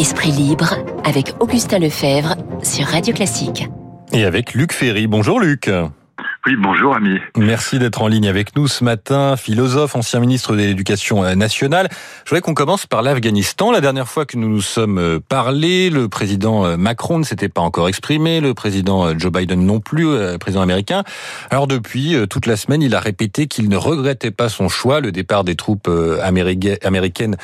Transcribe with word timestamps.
Esprit 0.00 0.30
libre 0.30 0.76
avec 1.04 1.34
Augustin 1.40 1.78
Lefebvre 1.78 2.34
sur 2.62 2.86
Radio 2.86 3.12
Classique. 3.12 3.68
Et 4.14 4.24
avec 4.24 4.54
Luc 4.54 4.72
Ferry. 4.72 5.06
Bonjour 5.06 5.38
Luc. 5.38 5.68
Oui, 6.46 6.56
bonjour 6.56 6.96
ami. 6.96 7.18
Merci 7.36 7.78
d'être 7.78 8.00
en 8.00 8.08
ligne 8.08 8.26
avec 8.26 8.56
nous 8.56 8.66
ce 8.66 8.82
matin, 8.82 9.36
philosophe, 9.36 9.94
ancien 9.94 10.20
ministre 10.20 10.52
de 10.52 10.56
l'Éducation 10.56 11.22
nationale. 11.36 11.88
Je 12.24 12.30
voudrais 12.30 12.40
qu'on 12.40 12.54
commence 12.54 12.86
par 12.86 13.02
l'Afghanistan. 13.02 13.70
La 13.70 13.82
dernière 13.82 14.08
fois 14.08 14.24
que 14.24 14.38
nous 14.38 14.48
nous 14.48 14.62
sommes 14.62 14.96
euh, 14.96 15.20
parlé, 15.20 15.90
le 15.90 16.08
président 16.08 16.64
euh, 16.64 16.76
Macron 16.78 17.18
ne 17.18 17.24
s'était 17.24 17.50
pas 17.50 17.60
encore 17.60 17.88
exprimé, 17.88 18.40
le 18.40 18.54
président 18.54 19.06
euh, 19.06 19.14
Joe 19.18 19.30
Biden 19.30 19.66
non 19.66 19.80
plus, 19.80 20.06
président 20.38 20.62
américain. 20.62 21.04
Alors 21.50 21.66
depuis 21.66 22.16
toute 22.30 22.46
la 22.46 22.56
semaine, 22.56 22.80
il 22.80 22.94
a 22.94 23.00
répété 23.00 23.46
qu'il 23.46 23.68
ne 23.68 23.76
regrettait 23.76 24.30
pas 24.30 24.48
son 24.48 24.70
choix, 24.70 25.00
le 25.00 25.12
départ 25.12 25.44
des 25.44 25.56
troupes 25.56 25.90
américaines 26.22 27.36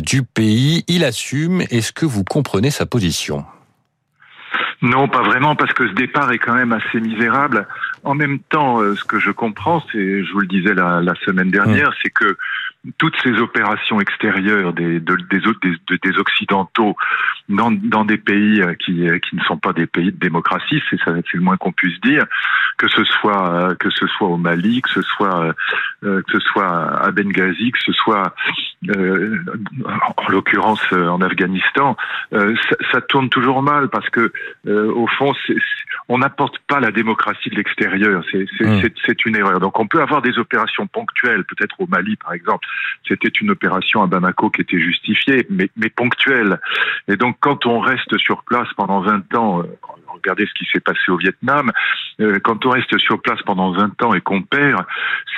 du 0.00 0.22
pays. 0.22 0.84
Il 0.88 1.04
assume. 1.04 1.60
Est-ce 1.70 1.92
que 1.92 2.06
vous 2.06 2.24
comprenez 2.24 2.70
sa 2.70 2.86
position? 2.86 3.44
Non, 4.82 5.08
pas 5.08 5.22
vraiment, 5.22 5.56
parce 5.56 5.72
que 5.72 5.88
ce 5.88 5.94
départ 5.94 6.30
est 6.32 6.38
quand 6.38 6.54
même 6.54 6.72
assez 6.72 7.00
misérable. 7.00 7.66
En 8.04 8.14
même 8.14 8.38
temps, 8.38 8.80
euh, 8.80 8.94
ce 8.94 9.04
que 9.04 9.18
je 9.18 9.30
comprends, 9.30 9.82
c'est, 9.92 10.24
je 10.24 10.32
vous 10.32 10.40
le 10.40 10.46
disais 10.46 10.74
la, 10.74 11.14
semaine 11.24 11.50
dernière, 11.50 11.92
c'est 12.02 12.10
que 12.10 12.36
toutes 12.98 13.16
ces 13.22 13.32
opérations 13.38 14.00
extérieures 14.00 14.72
des, 14.72 15.00
des, 15.00 15.16
des, 15.30 15.98
des 16.02 16.18
occidentaux 16.18 16.96
dans, 17.48 17.70
dans, 17.70 18.04
des 18.04 18.16
pays 18.16 18.60
euh, 18.60 18.74
qui, 18.74 19.08
euh, 19.08 19.18
qui 19.18 19.36
ne 19.36 19.42
sont 19.42 19.56
pas 19.56 19.72
des 19.72 19.86
pays 19.86 20.12
de 20.12 20.18
démocratie, 20.18 20.82
c'est 20.90 20.96
c'est 21.06 21.34
le 21.34 21.40
moins 21.40 21.56
qu'on 21.56 21.72
puisse 21.72 22.00
dire, 22.00 22.24
que 22.78 22.88
ce 22.88 23.04
soit 23.04 23.74
que 23.76 23.90
ce 23.90 24.06
soit 24.06 24.28
au 24.28 24.36
Mali, 24.36 24.82
que 24.82 24.90
ce 24.90 25.02
soit 25.02 25.54
que 26.02 26.22
ce 26.32 26.40
soit 26.40 26.66
à 26.66 27.10
Benghazi, 27.10 27.70
que 27.70 27.78
ce 27.80 27.92
soit 27.92 28.34
euh, 28.88 29.38
en 29.94 30.28
l'occurrence 30.28 30.82
en 30.92 31.20
Afghanistan, 31.20 31.96
ça, 32.32 32.76
ça, 32.92 33.00
tourne 33.00 33.28
toujours 33.28 33.62
mal 33.62 33.88
parce 33.88 34.08
que 34.10 34.32
au 34.66 35.06
fond, 35.06 35.32
on 36.08 36.18
n'apporte 36.18 36.58
pas 36.66 36.80
la 36.80 36.90
démocratie 36.90 37.50
de 37.50 37.56
l'extérieur. 37.56 38.24
Mmh. 38.32 38.80
C'est 39.06 39.26
une 39.26 39.36
erreur. 39.36 39.60
Donc 39.60 39.78
on 39.78 39.86
peut 39.86 40.00
avoir 40.00 40.22
des 40.22 40.38
opérations 40.38 40.86
ponctuelles, 40.86 41.44
peut-être 41.44 41.80
au 41.80 41.86
Mali 41.86 42.16
par 42.16 42.32
exemple. 42.32 42.66
C'était 43.06 43.28
une 43.28 43.50
opération 43.50 44.02
à 44.02 44.06
Bamako 44.06 44.50
qui 44.50 44.62
était 44.62 44.80
justifiée, 44.80 45.46
mais, 45.50 45.70
mais 45.76 45.88
ponctuelle. 45.88 46.60
Et 47.08 47.16
donc 47.16 47.36
quand 47.40 47.66
on 47.66 47.80
reste 47.80 48.16
sur 48.18 48.42
place 48.44 48.68
pendant 48.76 49.00
20 49.00 49.34
ans, 49.34 49.62
euh, 49.62 49.66
regardez 50.16 50.46
ce 50.46 50.54
qui 50.54 50.68
s'est 50.70 50.80
passé 50.80 51.10
au 51.10 51.16
Vietnam, 51.16 51.70
euh, 52.20 52.38
quand 52.42 52.64
on 52.66 52.70
reste 52.70 52.96
sur 52.98 53.20
place 53.20 53.40
pendant 53.42 53.72
20 53.72 54.02
ans 54.02 54.14
et 54.14 54.20
qu'on 54.20 54.42
perd, 54.42 54.84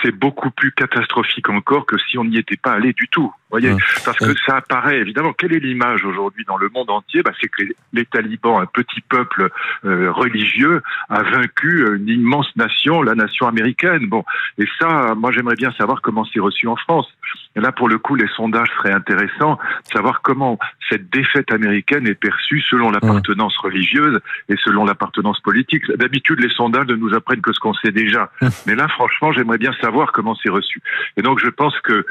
c'est 0.03 0.13
beaucoup 0.13 0.51
plus 0.51 0.73
catastrophique 0.73 1.49
encore 1.49 1.87
que 1.87 1.99
si 1.99 2.19
on 2.19 2.25
n'y 2.25 2.39
était 2.39 2.57
pas 2.57 2.73
allé 2.73 2.93
du 2.93 3.09
tout. 3.09 3.33
Voyez, 3.51 3.75
parce 4.05 4.19
que 4.19 4.35
ça 4.47 4.57
apparaît 4.57 4.99
évidemment. 4.99 5.33
Quelle 5.33 5.55
est 5.55 5.59
l'image 5.59 6.05
aujourd'hui 6.05 6.45
dans 6.47 6.59
le 6.59 6.69
monde 6.69 6.91
entier? 6.91 7.23
Bah, 7.23 7.33
C'est 7.41 7.49
que 7.49 7.63
les, 7.95 8.05
talibans, 8.05 8.61
un 8.61 8.67
petit 8.67 9.01
peuple 9.01 9.49
euh, 9.87 10.13
religieux, 10.13 10.83
a 11.09 11.23
vaincu 11.23 11.97
une 11.97 12.09
immense 12.09 12.55
nation, 12.57 13.03
la 13.03 13.15
nation 13.15 13.49
américaine. 13.49 14.07
Bon, 14.07 14.23
et 14.59 14.67
ça, 14.79 15.15
moi 15.17 15.33
j'aimerais 15.33 15.57
bien 15.57 15.73
savoir 15.73 16.03
comment 16.03 16.27
c'est 16.27 16.41
reçu 16.41 16.69
en 16.69 16.77
France. 16.77 17.09
Et 17.57 17.61
là, 17.61 17.73
pour 17.73 17.89
le 17.89 17.99
coup, 17.99 18.15
les 18.15 18.29
sondages 18.29 18.69
seraient 18.77 18.93
intéressants, 18.93 19.59
savoir 19.93 20.21
comment 20.23 20.59
cette 20.89 21.09
défaite 21.11 21.51
américaine 21.51 22.07
est 22.07 22.15
perçue 22.15 22.61
selon 22.61 22.91
l'appartenance 22.91 23.57
religieuse 23.59 24.21
et 24.49 24.57
selon 24.69 24.85
l'appartenance 24.85 25.41
politique. 25.41 25.85
D'habitude, 25.97 26.41
les 26.41 26.51
sondages 26.51 26.87
ne 26.89 26.97
nous 26.97 27.15
apprennent 27.15 27.41
que 27.41 27.53
ce 27.55 27.59
qu'on 27.59 27.73
sait 27.75 27.91
déjà. 27.91 28.31
Mais 28.67 28.75
là, 28.75 28.87
franchement, 28.89 29.33
j'aimerais 29.33 29.59
bien 29.59 29.73
savoir 29.81 30.13
comment 30.13 30.37
c'est 30.43 30.51
reçu. 30.51 30.83
Et 31.17 31.23
donc, 31.23 31.41
je 31.43 31.49
pense 31.49 31.75
que 31.81 32.05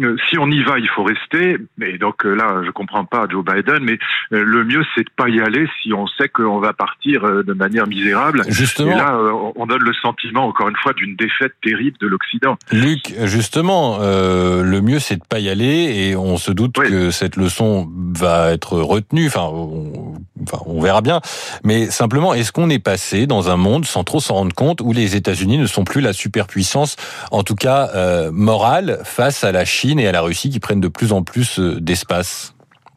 euh, 0.00 0.16
si 0.28 0.38
on 0.38 0.50
y 0.50 0.62
va, 0.62 0.78
il 0.78 0.88
faut 0.88 1.04
rester. 1.04 1.56
Mais 1.78 1.98
donc 1.98 2.24
euh, 2.24 2.34
là, 2.34 2.62
je 2.64 2.70
comprends 2.70 3.04
pas 3.04 3.26
Joe 3.30 3.44
Biden, 3.44 3.80
mais 3.82 3.98
euh, 4.32 4.42
le 4.44 4.64
mieux, 4.64 4.82
c'est 4.94 5.04
de 5.04 5.10
pas 5.16 5.28
y 5.28 5.40
aller 5.40 5.66
si 5.82 5.92
on 5.92 6.06
sait 6.06 6.28
qu'on 6.28 6.60
va 6.60 6.72
partir 6.72 7.22
de 7.22 7.52
manière 7.52 7.86
misérable. 7.86 8.42
Justement. 8.48 8.92
Et 8.92 8.94
là, 8.94 9.18
on 9.56 9.66
donne 9.66 9.82
le 9.82 9.94
sentiment, 9.94 10.46
encore 10.46 10.68
une 10.68 10.76
fois, 10.76 10.92
d'une 10.92 11.16
défaite 11.16 11.54
terrible 11.62 11.96
de 12.00 12.06
l'Occident. 12.06 12.58
Luc, 12.70 13.14
justement, 13.24 13.98
le 14.00 14.80
mieux, 14.80 14.98
c'est 14.98 15.16
de 15.16 15.24
pas 15.28 15.38
y 15.38 15.48
aller, 15.48 16.08
et 16.10 16.16
on 16.16 16.36
se 16.36 16.52
doute 16.52 16.74
que 16.74 17.10
cette 17.10 17.36
leçon 17.36 17.88
va 18.16 18.52
être 18.52 18.78
retenue. 18.78 19.26
Enfin, 19.26 19.48
on, 19.52 20.14
enfin, 20.42 20.62
on 20.66 20.80
verra 20.80 21.00
bien. 21.00 21.20
Mais 21.64 21.90
simplement, 22.02 22.34
est-ce 22.34 22.50
qu'on 22.50 22.68
est 22.68 22.82
passé 22.82 23.26
dans 23.28 23.48
un 23.48 23.56
monde 23.56 23.84
sans 23.84 24.02
trop 24.02 24.18
s'en 24.18 24.34
rendre 24.34 24.54
compte 24.54 24.80
où 24.80 24.92
les 24.92 25.14
États-Unis 25.14 25.58
ne 25.58 25.66
sont 25.66 25.84
plus 25.84 26.00
la 26.00 26.12
superpuissance, 26.12 26.96
en 27.30 27.44
tout 27.44 27.54
cas 27.54 27.90
morale, 28.32 28.98
face 29.04 29.44
à 29.44 29.52
la 29.52 29.64
Chine 29.64 30.00
et 30.00 30.08
à 30.08 30.12
la 30.12 30.20
Russie 30.20 30.50
qui 30.50 30.58
prennent 30.58 30.80
de 30.80 30.88
plus 30.88 31.12
en 31.12 31.22
plus 31.22 31.58
euh, 31.58 31.80
d'espace? 31.80 32.54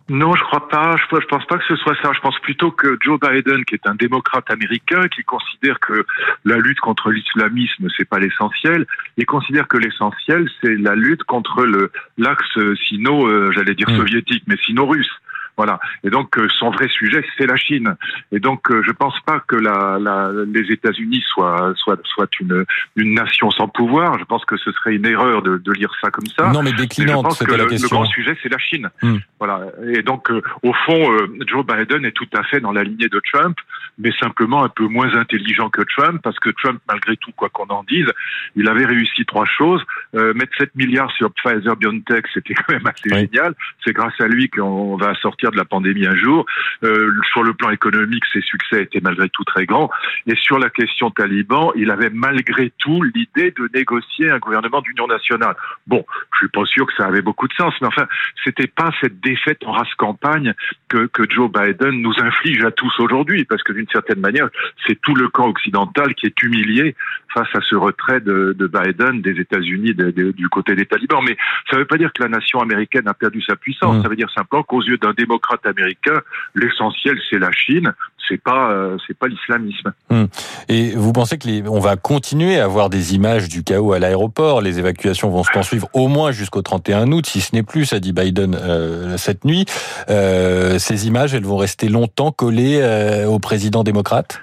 Non, 0.07 0.35
je 0.35 0.43
crois 0.43 0.67
pas. 0.67 0.95
Je, 0.97 1.19
je 1.19 1.25
pense 1.25 1.45
pas 1.47 1.57
que 1.57 1.63
ce 1.67 1.75
soit 1.77 1.95
ça. 2.03 2.11
Je 2.13 2.19
pense 2.19 2.37
plutôt 2.39 2.69
que 2.69 2.95
Joe 3.01 3.19
Biden, 3.19 3.65
qui 3.65 3.73
est 3.73 3.87
un 3.87 3.95
démocrate 3.95 4.49
américain, 4.51 5.07
qui 5.07 5.23
considère 5.23 5.79
que 5.79 6.05
la 6.43 6.57
lutte 6.57 6.79
contre 6.79 7.09
l'islamisme 7.09 7.87
c'est 7.97 8.07
pas 8.07 8.19
l'essentiel, 8.19 8.85
il 9.17 9.25
considère 9.25 9.67
que 9.67 9.77
l'essentiel 9.77 10.47
c'est 10.61 10.75
la 10.75 10.93
lutte 10.93 11.23
contre 11.23 11.63
le 11.63 11.91
l'axe 12.19 12.59
sino, 12.87 13.27
euh, 13.27 13.51
j'allais 13.55 13.73
dire 13.73 13.89
hmm. 13.89 13.97
soviétique, 13.97 14.43
mais 14.45 14.57
sino-russe. 14.57 15.09
Voilà. 15.57 15.79
Et 16.03 16.09
donc 16.09 16.37
euh, 16.37 16.47
son 16.49 16.69
vrai 16.69 16.87
sujet, 16.89 17.23
c'est 17.37 17.45
la 17.45 17.55
Chine. 17.55 17.95
Et 18.31 18.39
donc 18.39 18.69
euh, 18.69 18.83
je 18.85 18.91
pense 18.91 19.17
pas 19.21 19.39
que 19.39 19.55
la, 19.55 19.97
la, 19.99 20.31
les 20.47 20.71
États-Unis 20.71 21.23
soient, 21.27 21.73
soient, 21.77 21.97
soient 22.03 22.27
une, 22.39 22.65
une 22.95 23.13
nation 23.13 23.49
sans 23.51 23.67
pouvoir. 23.67 24.19
Je 24.19 24.25
pense 24.25 24.43
que 24.45 24.57
ce 24.57 24.71
serait 24.73 24.95
une 24.95 25.05
erreur 25.05 25.41
de, 25.41 25.57
de 25.57 25.71
lire 25.71 25.91
ça 26.01 26.11
comme 26.11 26.27
ça. 26.37 26.51
Non, 26.51 26.61
mais 26.61 26.73
déclinante, 26.73 27.31
c'était 27.33 27.57
la 27.57 27.65
question. 27.65 27.99
Le 27.99 28.03
grand 28.03 28.05
sujet, 28.05 28.37
c'est 28.43 28.49
la 28.49 28.57
Chine. 28.57 28.89
Hmm. 29.01 29.17
Voilà. 29.39 29.61
Et 29.93 30.01
donc 30.01 30.29
euh, 30.29 30.41
au 30.63 30.73
fond, 30.73 31.17
Joe 31.47 31.65
Biden 31.65 32.05
est 32.05 32.11
tout 32.11 32.27
à 32.33 32.43
fait 32.43 32.59
dans 32.59 32.73
la 32.73 32.83
lignée 32.83 33.07
de 33.07 33.21
Trump, 33.31 33.57
mais 33.97 34.11
simplement 34.19 34.63
un 34.63 34.69
peu 34.69 34.87
moins 34.87 35.15
intelligent 35.15 35.69
que 35.69 35.83
Trump, 35.95 36.21
parce 36.21 36.39
que 36.39 36.49
Trump, 36.49 36.81
malgré 36.87 37.15
tout, 37.15 37.31
quoi 37.31 37.49
qu'on 37.49 37.67
en 37.67 37.83
dise, 37.83 38.07
il 38.55 38.67
avait 38.67 38.85
réussi 38.85 39.25
trois 39.25 39.45
choses. 39.45 39.81
mettre 40.13 40.55
7 40.57 40.75
milliards 40.75 41.11
sur 41.11 41.31
Pfizer 41.31 41.75
BioNTech, 41.77 42.25
c'était 42.33 42.53
quand 42.53 42.73
même 42.73 42.87
assez 42.87 43.09
génial. 43.09 43.53
C'est 43.85 43.93
grâce 43.93 44.19
à 44.19 44.27
lui 44.27 44.49
qu'on 44.49 44.97
va 44.97 45.15
sortir 45.15 45.44
de 45.51 45.57
la 45.57 45.65
pandémie 45.65 46.05
un 46.05 46.15
jour. 46.15 46.45
Euh, 46.83 47.11
sur 47.31 47.43
le 47.43 47.53
plan 47.53 47.69
économique, 47.69 48.23
ses 48.31 48.41
succès 48.41 48.83
étaient 48.83 49.01
malgré 49.01 49.29
tout 49.29 49.43
très 49.43 49.65
grands. 49.65 49.89
Et 50.27 50.35
sur 50.35 50.59
la 50.59 50.69
question 50.69 51.11
taliban, 51.11 51.71
il 51.75 51.91
avait 51.91 52.09
malgré 52.09 52.71
tout 52.77 53.01
l'idée 53.03 53.51
de 53.51 53.69
négocier 53.73 54.29
un 54.29 54.39
gouvernement 54.39 54.81
d'union 54.81 55.07
nationale. 55.07 55.55
Bon, 55.87 56.05
je 56.33 56.39
suis 56.39 56.47
pas 56.49 56.65
sûr 56.65 56.85
que 56.85 56.93
ça 56.97 57.05
avait 57.05 57.21
beaucoup 57.21 57.47
de 57.47 57.53
sens, 57.53 57.73
mais 57.81 57.87
enfin, 57.87 58.07
c'était 58.43 58.67
pas 58.67 58.91
cette 59.01 59.19
défaite 59.19 59.59
en 59.65 59.71
race 59.71 59.93
campagne 59.97 60.53
que, 60.89 61.07
que 61.07 61.23
Joe 61.29 61.51
Biden 61.51 62.01
nous 62.01 62.13
inflige 62.19 62.63
à 62.63 62.71
tous 62.71 62.93
aujourd'hui, 62.99 63.45
parce 63.45 63.63
que 63.63 63.73
d'une 63.73 63.87
certaine 63.89 64.19
manière, 64.19 64.49
c'est 64.85 64.99
tout 65.01 65.15
le 65.15 65.27
camp 65.29 65.47
occidental 65.47 66.13
qui 66.15 66.27
est 66.27 66.43
humilié 66.43 66.95
face 67.35 67.53
à 67.53 67.59
ce 67.61 67.75
retrait 67.75 68.21
de, 68.21 68.55
de 68.57 68.67
Biden 68.67 69.21
des 69.21 69.39
États-Unis 69.41 69.93
du 69.93 70.49
côté 70.49 70.75
des 70.75 70.85
talibans. 70.85 71.21
Mais 71.25 71.35
ça 71.69 71.75
ne 71.75 71.81
veut 71.81 71.87
pas 71.87 71.97
dire 71.97 72.11
que 72.13 72.23
la 72.23 72.29
nation 72.29 72.59
américaine 72.59 73.07
a 73.07 73.13
perdu 73.13 73.41
sa 73.41 73.55
puissance. 73.55 73.97
Mmh. 73.97 74.03
Ça 74.03 74.09
veut 74.09 74.15
dire 74.15 74.31
simplement 74.33 74.63
qu'aux 74.63 74.81
yeux 74.81 74.97
d'un 74.97 75.13
démocrate 75.13 75.65
américain, 75.65 76.21
l'essentiel 76.55 77.17
c'est 77.29 77.39
la 77.39 77.51
Chine, 77.51 77.93
c'est 78.27 78.41
pas 78.41 78.71
euh, 78.71 78.97
c'est 79.05 79.17
pas 79.17 79.27
l'islamisme. 79.27 79.93
Hum. 80.09 80.27
Et 80.69 80.91
vous 80.95 81.11
pensez 81.11 81.37
que 81.37 81.47
les, 81.47 81.63
on 81.67 81.79
va 81.79 81.95
continuer 81.95 82.59
à 82.59 82.65
avoir 82.65 82.89
des 82.89 83.15
images 83.15 83.49
du 83.49 83.63
chaos 83.63 83.93
à 83.93 83.99
l'aéroport, 83.99 84.61
les 84.61 84.79
évacuations 84.79 85.29
vont 85.29 85.43
se 85.43 85.51
poursuivre 85.51 85.87
au 85.93 86.07
moins 86.07 86.31
jusqu'au 86.31 86.61
31 86.61 87.11
août, 87.11 87.25
si 87.25 87.41
ce 87.41 87.55
n'est 87.55 87.63
plus, 87.63 87.93
a 87.93 87.99
dit 87.99 88.13
Biden 88.13 88.55
euh, 88.55 89.17
cette 89.17 89.45
nuit. 89.45 89.65
Euh, 90.09 90.79
ces 90.79 91.07
images, 91.07 91.33
elles 91.33 91.45
vont 91.45 91.57
rester 91.57 91.89
longtemps 91.89 92.31
collées 92.31 93.25
au 93.27 93.39
président 93.39 93.83
démocrate? 93.83 94.41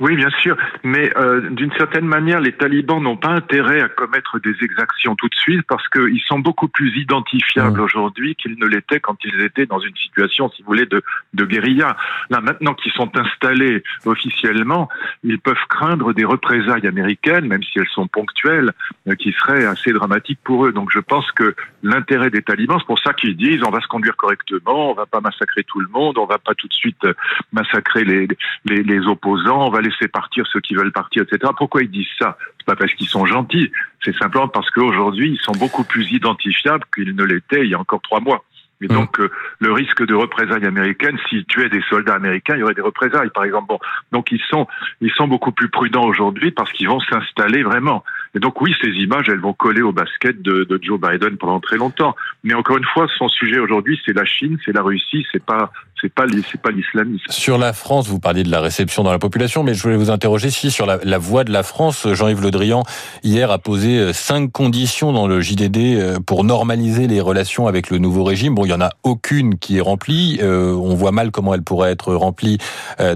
Oui, 0.00 0.16
bien 0.16 0.30
sûr, 0.40 0.56
mais 0.82 1.12
euh, 1.18 1.50
d'une 1.50 1.72
certaine 1.72 2.06
manière, 2.06 2.40
les 2.40 2.52
talibans 2.52 3.02
n'ont 3.02 3.18
pas 3.18 3.28
intérêt 3.28 3.82
à 3.82 3.88
commettre 3.88 4.40
des 4.40 4.54
exactions 4.62 5.14
tout 5.14 5.28
de 5.28 5.34
suite 5.34 5.62
parce 5.68 5.86
qu'ils 5.88 6.22
sont 6.26 6.38
beaucoup 6.38 6.68
plus 6.68 6.96
identifiables 6.98 7.78
mmh. 7.78 7.84
aujourd'hui 7.84 8.34
qu'ils 8.34 8.58
ne 8.58 8.64
l'étaient 8.64 8.98
quand 8.98 9.16
ils 9.24 9.42
étaient 9.42 9.66
dans 9.66 9.78
une 9.78 9.94
situation, 9.96 10.48
si 10.50 10.62
vous 10.62 10.68
voulez, 10.68 10.86
de, 10.86 11.02
de 11.34 11.44
guérilla. 11.44 11.98
Là, 12.30 12.40
maintenant 12.40 12.72
qu'ils 12.72 12.92
sont 12.92 13.14
installés 13.14 13.82
officiellement, 14.06 14.88
ils 15.22 15.38
peuvent 15.38 15.66
craindre 15.68 16.14
des 16.14 16.24
représailles 16.24 16.86
américaines, 16.86 17.46
même 17.46 17.62
si 17.62 17.78
elles 17.78 17.88
sont 17.88 18.08
ponctuelles, 18.08 18.72
euh, 19.06 19.14
qui 19.16 19.32
seraient 19.32 19.66
assez 19.66 19.92
dramatiques 19.92 20.40
pour 20.42 20.64
eux. 20.64 20.72
Donc, 20.72 20.88
je 20.94 21.00
pense 21.00 21.30
que 21.32 21.54
l'intérêt 21.82 22.30
des 22.30 22.40
talibans, 22.40 22.78
c'est 22.78 22.86
pour 22.86 23.00
ça 23.00 23.12
qu'ils 23.12 23.36
disent 23.36 23.62
on 23.66 23.70
va 23.70 23.82
se 23.82 23.88
conduire 23.88 24.16
correctement, 24.16 24.92
on 24.92 24.94
va 24.94 25.04
pas 25.04 25.20
massacrer 25.20 25.62
tout 25.64 25.80
le 25.80 25.88
monde, 25.88 26.16
on 26.16 26.24
va 26.24 26.38
pas 26.38 26.54
tout 26.54 26.68
de 26.68 26.72
suite 26.72 27.04
euh, 27.04 27.12
massacrer 27.52 28.04
les, 28.04 28.28
les, 28.64 28.82
les 28.82 29.06
opposants, 29.06 29.66
on 29.66 29.70
va 29.70 29.82
les 29.82 29.89
laisser 29.90 30.08
partir 30.08 30.46
ceux 30.46 30.60
qui 30.60 30.74
veulent 30.74 30.92
partir, 30.92 31.22
etc. 31.22 31.52
Pourquoi 31.56 31.82
ils 31.82 31.90
disent 31.90 32.06
ça? 32.18 32.38
C'est 32.58 32.66
pas 32.66 32.76
parce 32.76 32.92
qu'ils 32.94 33.08
sont 33.08 33.26
gentils, 33.26 33.70
c'est 34.04 34.16
simplement 34.16 34.48
parce 34.48 34.70
qu'aujourd'hui, 34.70 35.32
ils 35.32 35.40
sont 35.40 35.58
beaucoup 35.58 35.84
plus 35.84 36.10
identifiables 36.12 36.84
qu'ils 36.94 37.14
ne 37.14 37.24
l'étaient 37.24 37.64
il 37.64 37.70
y 37.70 37.74
a 37.74 37.80
encore 37.80 38.02
trois 38.02 38.20
mois. 38.20 38.44
Et 38.82 38.86
mmh. 38.86 38.88
donc, 38.88 39.20
euh, 39.20 39.30
le 39.58 39.72
risque 39.72 40.04
de 40.06 40.14
représailles 40.14 40.64
américaines, 40.64 41.18
s'ils 41.28 41.44
tuaient 41.44 41.68
des 41.68 41.82
soldats 41.90 42.14
américains, 42.14 42.54
il 42.56 42.60
y 42.60 42.62
aurait 42.62 42.74
des 42.74 42.80
représailles, 42.80 43.28
par 43.34 43.44
exemple. 43.44 43.66
Bon, 43.68 43.78
donc 44.10 44.32
ils 44.32 44.40
sont, 44.48 44.66
ils 45.00 45.10
sont 45.10 45.28
beaucoup 45.28 45.52
plus 45.52 45.68
prudents 45.68 46.04
aujourd'hui 46.04 46.50
parce 46.50 46.72
qu'ils 46.72 46.88
vont 46.88 47.00
s'installer 47.00 47.62
vraiment. 47.62 48.04
Et 48.34 48.38
donc 48.38 48.60
oui, 48.60 48.74
ces 48.80 48.88
images, 48.88 49.28
elles 49.28 49.40
vont 49.40 49.52
coller 49.52 49.82
au 49.82 49.92
basket 49.92 50.40
de, 50.40 50.64
de 50.64 50.80
Joe 50.82 50.98
Biden 50.98 51.36
pendant 51.36 51.60
très 51.60 51.76
longtemps. 51.76 52.16
Mais 52.42 52.54
encore 52.54 52.78
une 52.78 52.84
fois, 52.84 53.06
son 53.18 53.28
sujet 53.28 53.58
aujourd'hui, 53.58 54.00
c'est 54.06 54.14
la 54.14 54.24
Chine, 54.24 54.58
c'est 54.64 54.72
la 54.72 54.82
Russie, 54.82 55.26
c'est 55.30 55.44
pas 55.44 55.70
c'est 56.00 56.12
pas 56.12 56.24
c'est 56.50 56.60
pas 56.60 56.70
l'islamisme. 56.70 57.24
Sur 57.28 57.58
la 57.58 57.72
France, 57.72 58.08
vous 58.08 58.20
parliez 58.20 58.42
de 58.42 58.50
la 58.50 58.60
réception 58.60 59.02
dans 59.02 59.12
la 59.12 59.18
population, 59.18 59.62
mais 59.62 59.74
je 59.74 59.82
voulais 59.82 59.96
vous 59.96 60.10
interroger 60.10 60.50
si 60.50 60.70
sur 60.70 60.86
la, 60.86 60.98
la 61.02 61.18
voie 61.18 61.44
de 61.44 61.52
la 61.52 61.62
France, 61.62 62.06
Jean-Yves 62.12 62.42
Le 62.42 62.50
Drian 62.50 62.84
hier 63.22 63.50
a 63.50 63.58
posé 63.58 63.98
euh, 63.98 64.12
cinq 64.12 64.50
conditions 64.52 65.12
dans 65.12 65.26
le 65.26 65.40
JDD 65.40 65.76
euh, 65.76 66.18
pour 66.20 66.44
normaliser 66.44 67.06
les 67.06 67.20
relations 67.20 67.66
avec 67.66 67.90
le 67.90 67.98
nouveau 67.98 68.24
régime. 68.24 68.54
Bon, 68.54 68.64
il 68.64 68.70
y 68.70 68.74
en 68.74 68.80
a 68.80 68.90
aucune 69.02 69.58
qui 69.58 69.78
est 69.78 69.80
remplie. 69.80 70.38
Euh, 70.42 70.72
on 70.72 70.94
voit 70.94 71.12
mal 71.12 71.30
comment 71.30 71.54
elle 71.54 71.62
pourrait 71.62 71.92
être 71.92 72.14
remplie 72.14 72.58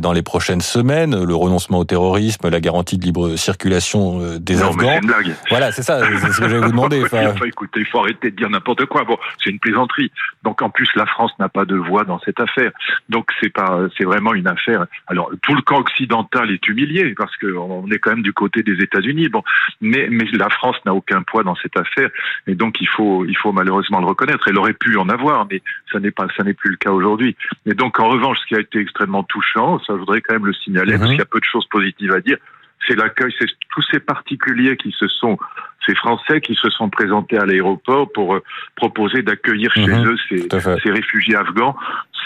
dans 0.01 0.13
les 0.13 0.23
prochaines 0.23 0.61
semaines. 0.61 1.25
Le 1.25 1.35
renoncement 1.35 1.79
au 1.79 1.85
terrorisme, 1.85 2.49
la 2.49 2.61
garantie 2.61 2.99
de 2.99 3.05
libre 3.05 3.37
circulation 3.37 4.39
des 4.39 4.57
non, 4.57 4.71
Afghans. 4.71 4.99
une 5.03 5.07
blague. 5.07 5.35
Voilà, 5.51 5.73
c'est 5.73 5.83
ça, 5.83 6.01
c'est 6.01 6.33
ce 6.33 6.41
que 6.41 6.49
j'allais 6.49 6.61
vous 6.61 6.71
demander. 6.71 7.03
Enfin... 7.05 7.33
il 7.77 7.87
faut 7.87 7.99
arrêter 7.99 8.31
de 8.31 8.37
dire 8.37 8.51
n'importe 8.51 8.87
quoi. 8.87 9.05
Bon, 9.05 9.17
c'est 9.43 9.51
une 9.51 9.59
plaisanterie. 9.59 10.11
Donc 10.43 10.63
en 10.63 10.71
plus, 10.71 10.89
la 10.97 11.07
France 11.07 11.33
n'a 11.39 11.49
pas 11.49 11.65
de 11.65 11.77
voix 11.77 12.05
dans 12.05 12.19
cette 12.21 12.41
affaire. 12.41 12.73
Donc 13.09 13.31
c'est 13.41 13.53
pas, 13.53 13.81
c'est 13.97 14.05
vraiment 14.05 14.35
une 14.35 14.49
affaire. 14.49 14.87
Alors 15.07 15.31
tout 15.43 15.55
le 15.55 15.63
camp 15.63 15.79
occidental 15.79 16.51
est 16.51 16.67
humilié 16.69 17.15
parce 17.17 17.37
qu'on 17.37 17.91
est 17.91 17.99
quand 17.99 18.11
même 18.11 18.23
du 18.23 18.33
côté 18.33 18.63
des 18.63 18.83
États-Unis. 18.83 19.29
Bon, 19.29 19.43
mais 19.81 20.09
mais 20.11 20.25
la 20.33 20.49
France 20.49 20.77
n'a 20.87 20.95
aucun 20.95 21.23
poids 21.23 21.43
dans 21.43 21.57
cette 21.57 21.79
affaire 21.79 22.11
et 22.47 22.55
donc 22.55 22.81
il 22.81 22.89
faut 22.89 23.25
il 23.25 23.37
faut 23.37 23.53
malheureusement 23.53 24.01
le 24.01 24.07
reconnaître. 24.07 24.49
Elle 24.49 24.59
aurait 24.59 24.75
pu 24.75 24.97
en 24.97 25.09
avoir, 25.09 25.47
mais 25.51 25.63
ça 25.93 26.01
n'est 26.01 26.11
pas 26.11 26.27
ça 26.37 26.45
n'est 26.45 26.55
plus 26.55 26.71
le 26.71 26.77
cas 26.77 26.91
aujourd'hui. 26.91 27.37
Et 27.67 27.75
donc 27.75 27.99
en 28.01 28.09
revanche, 28.09 28.39
ce 28.41 28.47
qui 28.47 28.55
a 28.55 28.61
été 28.61 28.79
extrêmement 28.79 29.23
touchant, 29.25 29.79
ça 29.81 29.95
je 29.95 29.99
voudrais 29.99 30.21
quand 30.21 30.35
même 30.35 30.47
le 30.47 30.55
signaler, 30.55 30.99
parce 30.99 31.11
qu'il 31.11 31.19
y 31.19 31.23
a 31.23 31.27
peu 31.27 31.41
de 31.41 31.45
choses 31.45 31.67
positives 31.69 32.13
à 32.13 32.21
dire 32.21 32.39
c'est 32.87 32.97
l'accueil, 32.97 33.33
c'est 33.39 33.47
tous 33.75 33.83
ces 33.91 34.01
particuliers 34.01 34.77
qui 34.77 34.93
se 34.93 35.09
sont, 35.09 35.39
ces 35.87 35.95
Français 35.95 36.41
qui 36.41 36.55
se 36.55 36.71
sont 36.71 36.91
présentés 36.91 37.39
à 37.39 37.47
l'aéroport 37.47 38.11
pour 38.13 38.35
euh, 38.35 38.43
proposer 38.77 39.23
d'accueillir 39.23 39.73
chez 39.73 39.89
eux 39.89 40.17
ces, 40.29 40.49
ces, 40.51 40.91
réfugiés 40.91 41.37
afghans. 41.37 41.77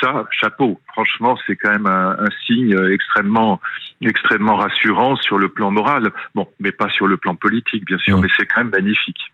Ça, 0.01 0.27
chapeau. 0.31 0.81
Franchement, 0.93 1.37
c'est 1.47 1.57
quand 1.57 1.71
même 1.71 1.87
un, 1.87 2.17
un, 2.21 2.29
signe 2.47 2.77
extrêmement, 2.93 3.61
extrêmement 4.01 4.57
rassurant 4.57 5.17
sur 5.17 5.39
le 5.39 5.49
plan 5.49 5.71
moral. 5.71 6.13
Bon, 6.35 6.47
mais 6.61 6.71
pas 6.71 6.89
sur 6.89 7.07
le 7.07 7.17
plan 7.17 7.35
politique, 7.35 7.85
bien 7.85 7.99
sûr, 7.99 8.21
mais 8.21 8.29
c'est 8.37 8.47
quand 8.47 8.61
même 8.61 8.71
magnifique. 8.71 9.33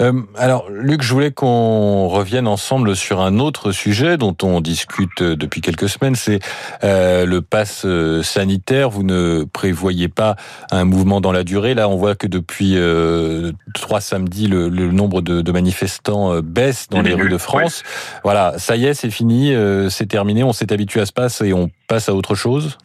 Euh, 0.00 0.12
alors, 0.36 0.68
Luc, 0.70 1.02
je 1.02 1.12
voulais 1.12 1.30
qu'on 1.30 2.08
revienne 2.08 2.46
ensemble 2.46 2.96
sur 2.96 3.20
un 3.20 3.38
autre 3.38 3.72
sujet 3.72 4.16
dont 4.16 4.36
on 4.42 4.60
discute 4.60 5.22
depuis 5.22 5.60
quelques 5.60 5.88
semaines, 5.88 6.14
c'est 6.14 6.40
euh, 6.84 7.24
le 7.24 7.42
pass 7.42 7.84
euh, 7.84 8.22
sanitaire. 8.22 8.90
Vous 8.90 9.04
ne 9.04 9.44
prévoyez 9.44 10.08
pas 10.08 10.25
un 10.70 10.84
mouvement 10.84 11.20
dans 11.20 11.32
la 11.32 11.44
durée. 11.44 11.74
Là, 11.74 11.88
on 11.88 11.96
voit 11.96 12.14
que 12.14 12.26
depuis 12.26 12.72
euh, 12.76 13.52
trois 13.74 14.00
samedis, 14.00 14.48
le, 14.48 14.68
le 14.68 14.90
nombre 14.90 15.20
de, 15.20 15.42
de, 15.42 15.52
manifestants 15.52 16.32
euh, 16.32 16.42
baisse 16.42 16.88
dans 16.88 17.02
les 17.02 17.14
rues 17.14 17.28
de 17.28 17.38
France. 17.38 17.82
Ouais. 17.84 18.20
Voilà, 18.24 18.54
ça 18.58 18.76
y 18.76 18.86
est, 18.86 18.94
c'est 18.94 19.10
fini, 19.10 19.54
euh, 19.54 19.88
c'est 19.90 20.06
terminé, 20.06 20.42
on 20.42 20.52
s'est 20.52 20.72
habitué 20.72 21.00
à 21.00 21.06
ce 21.06 21.12
pass 21.12 21.40
et 21.42 21.52
on 21.52 21.70
passe 21.88 22.08
à 22.08 22.14
autre 22.14 22.34
chose 22.34 22.78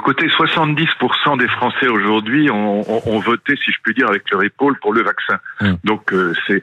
Côté 0.00 0.26
70% 0.26 1.38
des 1.38 1.48
Français 1.48 1.86
aujourd'hui 1.86 2.50
ont, 2.50 2.80
ont, 2.90 3.02
ont, 3.04 3.18
voté, 3.20 3.54
si 3.62 3.70
je 3.72 3.76
puis 3.82 3.94
dire, 3.94 4.08
avec 4.08 4.30
leur 4.30 4.42
épaule 4.42 4.78
pour 4.80 4.92
le 4.92 5.02
vaccin. 5.02 5.38
Mmh. 5.60 5.72
Donc 5.84 6.12
euh, 6.12 6.32
c'est 6.46 6.62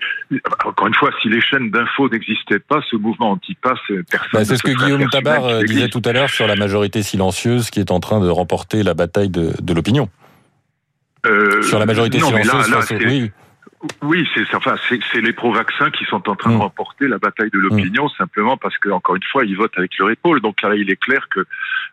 encore 0.65 0.87
une 0.87 0.95
fois, 0.95 1.11
si 1.21 1.29
les 1.29 1.39
chaînes 1.39 1.69
d'infos 1.69 2.09
n'existaient 2.09 2.59
pas, 2.59 2.81
ce 2.89 2.95
mouvement 2.95 3.31
anti-pass, 3.31 3.79
personne. 4.09 4.29
Bah, 4.33 4.45
c'est 4.45 4.57
ce 4.57 4.63
que 4.63 4.71
Guillaume 4.71 5.07
Tabar 5.09 5.63
disait 5.63 5.89
tout 5.89 6.01
à 6.05 6.13
l'heure 6.13 6.29
sur 6.29 6.47
la 6.47 6.55
majorité 6.55 7.03
silencieuse 7.03 7.69
qui 7.69 7.79
est 7.79 7.91
en 7.91 7.99
train 7.99 8.19
de 8.19 8.29
remporter 8.29 8.83
la 8.83 8.95
bataille 8.95 9.29
de, 9.29 9.53
de 9.61 9.73
l'opinion. 9.73 10.09
Euh, 11.25 11.61
sur 11.61 11.79
la 11.79 11.85
majorité 11.85 12.19
non, 12.19 12.27
silencieuse. 12.27 12.69
Là, 12.69 12.79
là, 12.79 13.05
oui. 13.05 13.31
Oui, 14.01 14.27
c'est 14.33 14.53
enfin 14.55 14.75
c'est 14.89 15.21
les 15.21 15.31
pro-vaccins 15.31 15.89
qui 15.89 16.03
sont 16.03 16.27
en 16.29 16.35
train 16.35 16.51
mmh. 16.51 16.57
de 16.57 16.61
remporter 16.61 17.07
la 17.07 17.17
bataille 17.17 17.49
de 17.49 17.59
l'opinion 17.59 18.07
mmh. 18.07 18.17
simplement 18.17 18.57
parce 18.57 18.77
que 18.77 18.89
encore 18.89 19.15
une 19.15 19.23
fois 19.23 19.45
ils 19.45 19.55
votent 19.55 19.77
avec 19.77 19.97
leur 19.97 20.09
épaule. 20.09 20.41
Donc 20.41 20.61
là 20.61 20.75
il 20.75 20.91
est 20.91 20.97
clair 20.97 21.29
que 21.29 21.45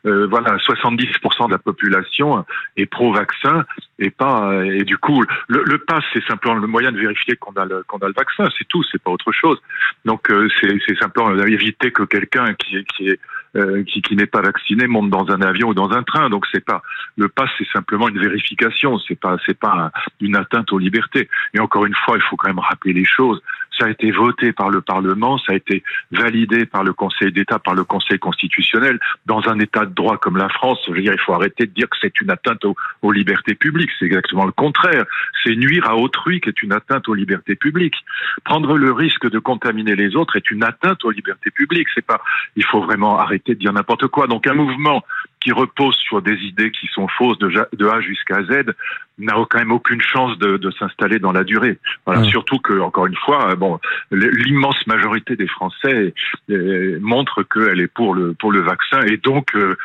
euh, 0.07 0.27
voilà 0.27 0.57
70% 0.57 1.47
de 1.47 1.53
la 1.53 1.59
population 1.59 2.45
est 2.77 2.87
pro-vaccin 2.87 3.65
et 4.01 4.11
pas 4.11 4.65
et 4.65 4.83
du 4.83 4.99
coup 4.99 5.23
le, 5.47 5.63
le 5.65 5.79
pass 5.79 6.03
c'est 6.13 6.25
simplement 6.25 6.57
le 6.57 6.67
moyen 6.67 6.91
de 6.91 6.99
vérifier 6.99 7.37
qu'on 7.37 7.53
a 7.53 7.65
le 7.65 7.85
qu'on 7.85 7.99
a 7.99 8.09
le 8.09 8.15
vaccin 8.15 8.49
c'est 8.59 8.67
tout 8.67 8.83
c'est 8.91 9.01
pas 9.01 9.13
autre 9.13 9.31
chose. 9.31 9.61
Donc 10.05 10.29
euh, 10.31 10.49
c'est 10.61 10.77
c'est 10.89 10.99
simplement 10.99 11.33
éviter 11.47 11.93
que 11.93 12.03
quelqu'un 12.03 12.55
qui 12.55 12.85
qui 12.85 13.11
est 13.11 13.21
euh, 13.57 13.85
qui, 13.85 14.03
qui 14.03 14.17
n'est 14.17 14.27
pas 14.27 14.43
vacciné 14.43 14.87
monte 14.87 15.09
dans 15.09 15.31
un 15.31 15.41
avion 15.41 15.69
ou 15.69 15.75
dans 15.75 15.91
un 15.91 16.03
train. 16.03 16.29
Donc 16.29 16.45
c'est 16.53 16.65
pas 16.65 16.83
le 17.17 17.29
pass, 17.29 17.49
c'est 17.57 17.69
simplement 17.73 18.09
une 18.09 18.19
vérification. 18.19 18.99
C'est 18.99 19.19
pas 19.19 19.39
c'est 19.47 19.59
pas 19.59 19.73
un, 19.73 19.91
une 20.21 20.37
atteinte 20.37 20.73
aux 20.73 20.79
libertés. 20.79 21.31
Et 21.55 21.61
encore 21.61 21.76
une 21.85 21.95
fois, 21.95 22.17
il 22.17 22.23
faut 22.23 22.37
quand 22.37 22.49
même 22.49 22.59
rappeler 22.59 22.93
les 22.93 23.05
choses. 23.05 23.43
Ça 23.79 23.87
a 23.87 23.91
été 23.91 24.11
voté 24.11 24.53
par 24.53 24.71
le 24.71 24.81
Parlement, 24.81 25.37
ça 25.39 25.53
a 25.53 25.57
été 25.57 25.83
validé 26.11 26.65
par 26.65 26.83
le 26.83 26.95
Conseil 26.95 27.31
d'État, 27.31 27.59
par 27.59 27.75
le 27.75 27.85
Conseil 27.85 28.19
constitutionnel. 28.19 28.99
Dans 29.27 29.47
un 29.49 29.59
État 29.59 29.85
de 29.85 29.93
droit 29.93 30.17
comme 30.17 30.39
la 30.39 30.49
France, 30.49 30.79
je 30.87 30.93
veux 30.93 31.03
dire, 31.03 31.13
il 31.13 31.21
faut 31.21 31.35
arrêter 31.35 31.67
de 31.67 31.73
dire 31.73 31.89
que 31.91 31.97
c'est 32.01 32.21
une 32.21 32.31
atteinte 32.31 32.65
aux, 32.65 32.75
aux 33.03 33.13
libertés 33.13 33.55
publiques. 33.55 33.91
C'est 33.99 34.07
exactement 34.07 34.47
le 34.47 34.53
contraire. 34.53 35.05
C'est 35.45 35.55
nuire 35.57 35.87
à 35.89 35.97
autrui 35.97 36.41
qui 36.41 36.49
est 36.49 36.63
une 36.63 36.73
atteinte 36.73 37.09
aux 37.09 37.15
libertés 37.15 37.57
publiques. 37.57 37.97
Prendre 38.45 38.79
le 38.79 38.93
risque 38.93 39.29
de 39.29 39.39
contaminer 39.39 39.95
les 39.95 40.17
autres 40.17 40.37
est 40.37 40.51
une 40.51 40.65
atteinte 40.65 41.05
aux 41.05 41.11
libertés 41.11 41.51
publiques. 41.51 41.89
C'est 41.95 42.07
pas. 42.07 42.23
Il 42.57 42.65
faut 42.65 42.81
vraiment 42.81 43.19
arrêter 43.19 43.55
de 43.55 43.59
dire 43.59 43.73
n'importe 43.73 44.07
quoi. 44.07 44.27
Donc 44.27 44.47
un 44.47 44.55
mouvement 44.55 45.05
qui 45.47 45.53
repose 45.53 45.95
sur 45.99 46.23
des 46.23 46.35
idées 46.43 46.73
qui 46.73 46.89
sont 46.89 47.07
fausses 47.07 47.39
de, 47.39 47.49
de 47.73 47.87
A 47.87 48.01
jusqu'à 48.01 48.43
Z 48.43 48.75
n'a 49.19 49.33
quand 49.49 49.59
même 49.59 49.73
aucune 49.73 50.01
chance 50.01 50.37
de, 50.39 50.57
de 50.57 50.71
s'installer 50.73 51.19
dans 51.19 51.33
la 51.33 51.45
durée. 51.45 51.79
Voilà. 52.05 52.25
Surtout 52.25 52.59
que, 52.59 52.79
encore 52.81 53.07
une 53.07 53.17
fois, 53.17 53.55
bon, 53.55 53.79
l'immense 54.11 54.87
majorité 54.87 55.37
des 55.37 55.47
Français 55.47 56.13
euh, 56.51 56.99
montre 57.01 57.45
qu'elle 57.45 57.81
est 57.81 57.87
pour 57.87 58.15
le 58.15 58.35
pour 58.35 58.53
le 58.53 58.61
vaccin 58.61 59.01
et 59.07 59.17
donc, 59.17 59.55
euh, 59.55 59.77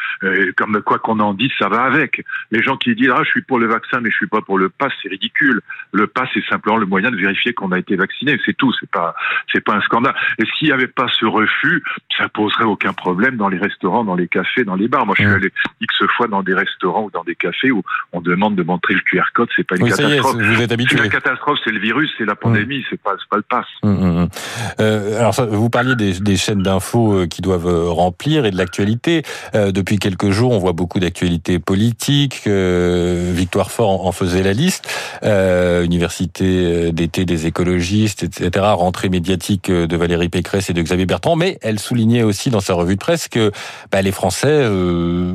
comme 0.57 0.81
quoi 0.81 0.99
qu'on 0.99 1.19
en 1.19 1.33
dise, 1.33 1.51
ça 1.59 1.69
va 1.69 1.83
avec. 1.83 2.23
Les 2.51 2.61
gens 2.61 2.75
qui 2.75 2.93
disent 2.95 3.11
ah 3.15 3.21
je 3.23 3.29
suis 3.29 3.41
pour 3.41 3.59
le 3.59 3.67
vaccin 3.67 4.01
mais 4.01 4.09
je 4.09 4.15
suis 4.15 4.27
pas 4.27 4.41
pour 4.41 4.57
le 4.57 4.67
pass, 4.67 4.91
c'est 5.01 5.09
ridicule. 5.09 5.61
Le 5.93 6.07
pass 6.07 6.27
c'est 6.33 6.43
simplement 6.49 6.77
le 6.77 6.85
moyen 6.87 7.11
de 7.11 7.17
vérifier 7.17 7.53
qu'on 7.53 7.71
a 7.71 7.79
été 7.79 7.95
vacciné, 7.95 8.37
c'est 8.45 8.57
tout. 8.57 8.73
C'est 8.79 8.89
pas 8.89 9.15
c'est 9.53 9.63
pas 9.63 9.75
un 9.75 9.81
scandale. 9.81 10.15
Et 10.39 10.43
s'il 10.57 10.67
n'y 10.67 10.73
avait 10.73 10.87
pas 10.87 11.07
ce 11.19 11.25
refus, 11.25 11.83
ça 12.17 12.27
poserait 12.27 12.65
aucun 12.65 12.93
problème 12.93 13.37
dans 13.37 13.47
les 13.47 13.59
restaurants, 13.59 14.03
dans 14.03 14.15
les 14.15 14.27
cafés, 14.27 14.65
dans 14.65 14.75
les 14.75 14.89
bars. 14.89 15.05
Moi, 15.05 15.15
je 15.17 15.23
suis 15.23 15.31
allé 15.31 15.50
X 15.81 15.95
fois 16.17 16.27
dans 16.27 16.43
des 16.43 16.53
restaurants 16.53 17.03
ou 17.03 17.11
dans 17.11 17.23
des 17.23 17.35
cafés 17.35 17.71
où 17.71 17.83
on 18.11 18.21
demande 18.21 18.55
de 18.55 18.63
montrer 18.63 18.93
le 18.93 19.01
QR 19.01 19.31
code, 19.33 19.49
c'est 19.55 19.63
pas 19.63 19.75
une 19.75 19.83
oui, 19.83 19.89
catastrophe. 19.89 20.39
Est, 20.39 20.43
vous 20.43 20.61
êtes 20.61 20.71
habitué. 20.71 20.97
La 20.97 21.09
catastrophe, 21.09 21.59
c'est 21.63 21.71
le 21.71 21.79
virus, 21.79 22.09
c'est 22.17 22.25
la 22.25 22.35
pandémie, 22.35 22.79
mmh. 22.79 22.83
c'est 22.89 23.01
pas, 23.01 23.15
pas 23.29 23.37
le 23.37 23.43
pass. 23.43 23.65
Mmh, 23.83 23.89
mmh. 23.89 24.27
Euh, 24.79 25.19
alors, 25.19 25.33
ça, 25.33 25.45
vous 25.45 25.69
parliez 25.69 25.95
des, 25.95 26.19
des 26.19 26.37
chaînes 26.37 26.63
d'infos 26.63 27.27
qui 27.27 27.41
doivent 27.41 27.89
remplir 27.89 28.45
et 28.45 28.51
de 28.51 28.57
l'actualité. 28.57 29.23
Euh, 29.55 29.71
depuis 29.71 29.97
quelques 29.97 30.29
jours, 30.29 30.51
on 30.51 30.57
voit 30.57 30.73
beaucoup 30.73 30.99
d'actualités 30.99 31.59
politiques. 31.59 32.43
Euh, 32.47 33.31
Victoire 33.33 33.71
Fort 33.71 34.05
en 34.05 34.11
faisait 34.11 34.43
la 34.43 34.53
liste. 34.53 34.87
Euh, 35.23 35.83
université 35.83 36.91
d'été 36.91 37.25
des 37.25 37.47
écologistes, 37.47 38.23
etc. 38.23 38.65
Rentrée 38.73 39.09
médiatique 39.09 39.69
de 39.71 39.97
Valérie 39.97 40.29
Pécresse 40.29 40.69
et 40.69 40.73
de 40.73 40.81
Xavier 40.81 41.05
Bertrand. 41.05 41.35
Mais 41.35 41.57
elle 41.61 41.79
soulignait 41.79 42.23
aussi 42.23 42.49
dans 42.49 42.59
sa 42.59 42.73
revue 42.73 42.95
de 42.95 42.99
presse 42.99 43.27
que 43.27 43.51
bah, 43.91 44.01
les 44.01 44.11
Français 44.11 44.47
euh, 44.49 45.30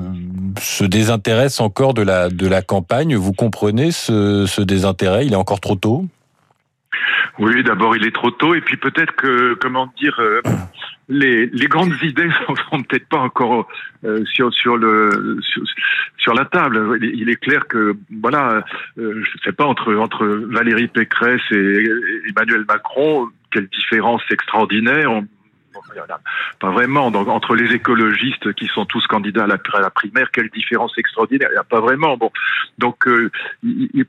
se 0.60 0.84
désintéressent 0.84 1.60
encore 1.60 1.94
de 1.94 2.02
la 2.02 2.28
de 2.28 2.46
la 2.46 2.62
campagne? 2.62 3.16
Vous 3.16 3.32
comprenez 3.32 3.90
ce, 3.90 4.46
ce 4.46 4.62
désintérêt? 4.62 5.26
Il 5.26 5.32
est 5.32 5.36
encore 5.36 5.60
trop 5.60 5.76
tôt? 5.76 6.06
Oui, 7.38 7.62
d'abord 7.62 7.94
il 7.96 8.06
est 8.06 8.14
trop 8.14 8.30
tôt, 8.30 8.54
et 8.54 8.60
puis 8.60 8.76
peut-être 8.76 9.14
que, 9.14 9.54
comment 9.54 9.92
dire, 9.98 10.18
euh, 10.20 10.40
les, 11.08 11.46
les 11.46 11.66
grandes 11.66 11.94
idées 12.02 12.30
sont 12.70 12.82
peut-être 12.82 13.08
pas 13.08 13.18
encore 13.18 13.68
euh, 14.04 14.24
sur 14.24 14.52
sur 14.54 14.76
le 14.76 15.38
sur, 15.42 15.62
sur, 16.16 16.34
la 16.34 16.46
table. 16.46 16.98
Il 17.02 17.28
est 17.28 17.36
clair 17.36 17.66
que 17.68 17.96
voilà, 18.22 18.64
euh, 18.98 19.22
je 19.22 19.38
sais 19.44 19.52
pas 19.52 19.66
entre 19.66 19.94
entre 19.96 20.24
Valérie 20.26 20.88
Pécresse 20.88 21.42
et 21.50 21.84
Emmanuel 22.28 22.64
Macron, 22.66 23.28
quelle 23.50 23.68
différence 23.68 24.22
extraordinaire. 24.30 25.12
On, 25.12 25.26
pas 26.61 26.71
vraiment. 26.71 27.11
Donc, 27.11 27.28
entre 27.28 27.55
les 27.55 27.75
écologistes 27.75 28.52
qui 28.55 28.66
sont 28.66 28.87
tous 28.87 29.07
candidats 29.07 29.45
à 29.45 29.47
la, 29.47 29.59
à 29.75 29.81
la 29.81 29.90
primaire, 29.90 30.31
quelle 30.33 30.49
différence 30.50 30.97
extraordinaire 30.99 31.49
Il 31.50 31.55
n'y 31.55 31.59
a 31.59 31.64
pas 31.64 31.81
vraiment. 31.81 32.16
Bon, 32.16 32.31
donc 32.78 33.07
euh, 33.07 33.31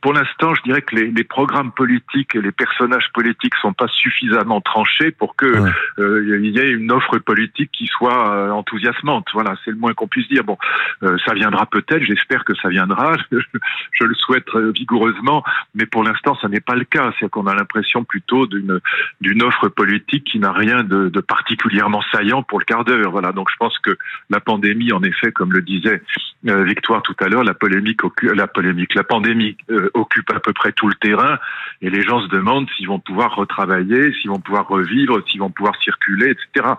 pour 0.01 0.13
l'instant, 0.13 0.53
je 0.55 0.61
dirais 0.63 0.81
que 0.81 0.95
les, 0.95 1.11
les, 1.11 1.23
programmes 1.23 1.71
politiques 1.71 2.35
et 2.35 2.41
les 2.41 2.51
personnages 2.51 3.07
politiques 3.13 3.55
sont 3.61 3.73
pas 3.73 3.87
suffisamment 3.87 4.61
tranchés 4.61 5.11
pour 5.11 5.35
que 5.35 5.45
ouais. 5.45 5.71
euh, 5.99 6.39
il 6.43 6.55
y 6.55 6.59
ait 6.59 6.69
une 6.69 6.91
offre 6.91 7.17
politique 7.19 7.71
qui 7.71 7.87
soit 7.87 8.33
euh, 8.33 8.49
enthousiasmante. 8.51 9.27
Voilà, 9.33 9.55
c'est 9.63 9.71
le 9.71 9.77
moins 9.77 9.93
qu'on 9.93 10.07
puisse 10.07 10.27
dire. 10.27 10.43
Bon, 10.43 10.57
euh, 11.03 11.17
ça 11.25 11.33
viendra 11.33 11.65
peut-être. 11.65 12.03
J'espère 12.03 12.45
que 12.45 12.55
ça 12.55 12.69
viendra. 12.69 13.15
je 13.31 14.03
le 14.03 14.15
souhaite 14.15 14.53
vigoureusement, 14.75 15.43
mais 15.75 15.85
pour 15.85 16.03
l'instant, 16.03 16.37
ça 16.41 16.47
n'est 16.47 16.61
pas 16.61 16.75
le 16.75 16.85
cas. 16.85 17.13
C'est 17.19 17.29
qu'on 17.29 17.47
a 17.47 17.55
l'impression 17.55 18.03
plutôt 18.03 18.47
d'une 18.47 18.79
d'une 19.21 19.43
offre 19.43 19.67
politique 19.69 20.23
qui 20.25 20.39
n'a 20.39 20.51
rien 20.51 20.83
de, 20.83 21.09
de 21.09 21.19
particulier 21.19 21.66
particulièrement 21.67 22.01
saillant 22.11 22.43
pour 22.43 22.59
le 22.59 22.65
quart 22.65 22.85
d'heure. 22.85 23.11
Voilà. 23.11 23.31
Donc 23.31 23.49
je 23.51 23.57
pense 23.57 23.77
que 23.79 23.97
la 24.29 24.39
pandémie, 24.39 24.91
en 24.93 25.03
effet, 25.03 25.31
comme 25.31 25.51
le 25.51 25.61
disait 25.61 26.01
euh, 26.47 26.63
Victoire 26.63 27.01
tout 27.01 27.15
à 27.19 27.27
l'heure, 27.27 27.43
la 27.43 27.53
polémique, 27.53 27.99
la 28.21 28.47
polémique, 28.47 28.93
la 28.95 29.03
pandémie 29.03 29.57
euh, 29.69 29.89
occupe 29.93 30.31
à 30.31 30.39
peu 30.39 30.53
près 30.53 30.71
tout 30.71 30.87
le 30.87 30.93
terrain, 30.95 31.39
et 31.81 31.89
les 31.89 32.03
gens 32.03 32.21
se 32.21 32.27
demandent 32.27 32.67
s'ils 32.77 32.87
vont 32.87 32.99
pouvoir 32.99 33.35
retravailler, 33.35 34.13
s'ils 34.13 34.29
vont 34.29 34.39
pouvoir 34.39 34.67
revivre, 34.67 35.21
s'ils 35.27 35.39
vont 35.39 35.49
pouvoir 35.49 35.75
circuler, 35.81 36.31
etc. 36.31 36.73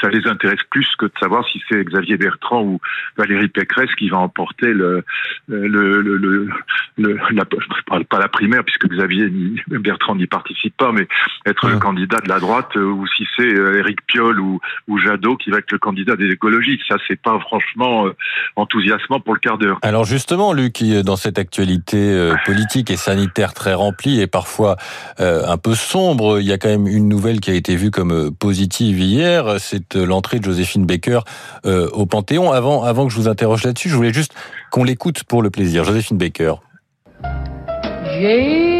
Ça 0.00 0.08
les 0.08 0.26
intéresse 0.26 0.62
plus 0.70 0.88
que 0.96 1.06
de 1.06 1.12
savoir 1.20 1.46
si 1.48 1.62
c'est 1.68 1.82
Xavier 1.84 2.16
Bertrand 2.16 2.62
ou 2.62 2.80
Valérie 3.16 3.48
Pécresse 3.48 3.94
qui 3.96 4.08
va 4.08 4.18
emporter 4.18 4.72
le, 4.72 5.04
le, 5.48 5.68
le, 5.68 6.02
le, 6.02 6.48
le 6.98 7.18
la, 7.30 7.44
pas 7.44 8.18
la 8.18 8.28
primaire 8.28 8.64
puisque 8.64 8.88
Xavier 8.88 9.30
Bertrand 9.68 10.16
n'y 10.16 10.26
participe 10.26 10.76
pas, 10.76 10.92
mais 10.92 11.06
être 11.46 11.68
le 11.68 11.78
candidat 11.78 12.18
de 12.18 12.28
la 12.28 12.40
droite 12.40 12.76
euh, 12.76 12.84
ou 12.84 13.06
si 13.06 13.26
c'est 13.36 13.48
Éric 13.48 14.04
Piolle 14.06 14.23
ou, 14.32 14.60
ou 14.88 14.98
Jadot 14.98 15.36
qui 15.36 15.50
va 15.50 15.58
être 15.58 15.72
le 15.72 15.78
candidat 15.78 16.16
des 16.16 16.30
écologistes. 16.30 16.82
Ça, 16.88 16.96
c'est 17.08 17.20
pas 17.20 17.38
franchement 17.40 18.06
enthousiasmant 18.56 19.20
pour 19.20 19.34
le 19.34 19.40
quart 19.40 19.58
d'heure. 19.58 19.78
Alors 19.82 20.04
justement, 20.04 20.52
Luc, 20.52 20.82
dans 20.82 21.16
cette 21.16 21.38
actualité 21.38 21.96
euh, 21.96 22.34
politique 22.44 22.90
et 22.90 22.96
sanitaire 22.96 23.54
très 23.54 23.74
remplie 23.74 24.20
et 24.20 24.26
parfois 24.26 24.76
euh, 25.20 25.46
un 25.46 25.56
peu 25.56 25.74
sombre, 25.74 26.40
il 26.40 26.46
y 26.46 26.52
a 26.52 26.58
quand 26.58 26.68
même 26.68 26.86
une 26.86 27.08
nouvelle 27.08 27.40
qui 27.40 27.50
a 27.50 27.54
été 27.54 27.76
vue 27.76 27.90
comme 27.90 28.12
euh, 28.12 28.30
positive 28.30 29.00
hier, 29.00 29.56
c'est 29.58 29.94
l'entrée 29.94 30.38
de 30.38 30.44
Joséphine 30.44 30.86
Baker 30.86 31.20
au 31.64 32.06
Panthéon. 32.06 32.52
Avant, 32.52 32.82
avant 32.84 33.06
que 33.06 33.12
je 33.12 33.18
vous 33.18 33.28
interroge 33.28 33.64
là-dessus, 33.64 33.88
je 33.88 33.96
voulais 33.96 34.12
juste 34.12 34.34
qu'on 34.70 34.84
l'écoute 34.84 35.24
pour 35.24 35.42
le 35.42 35.50
plaisir. 35.50 35.84
Joséphine 35.84 36.18
Baker. 36.18 36.54
J'ai 38.20 38.73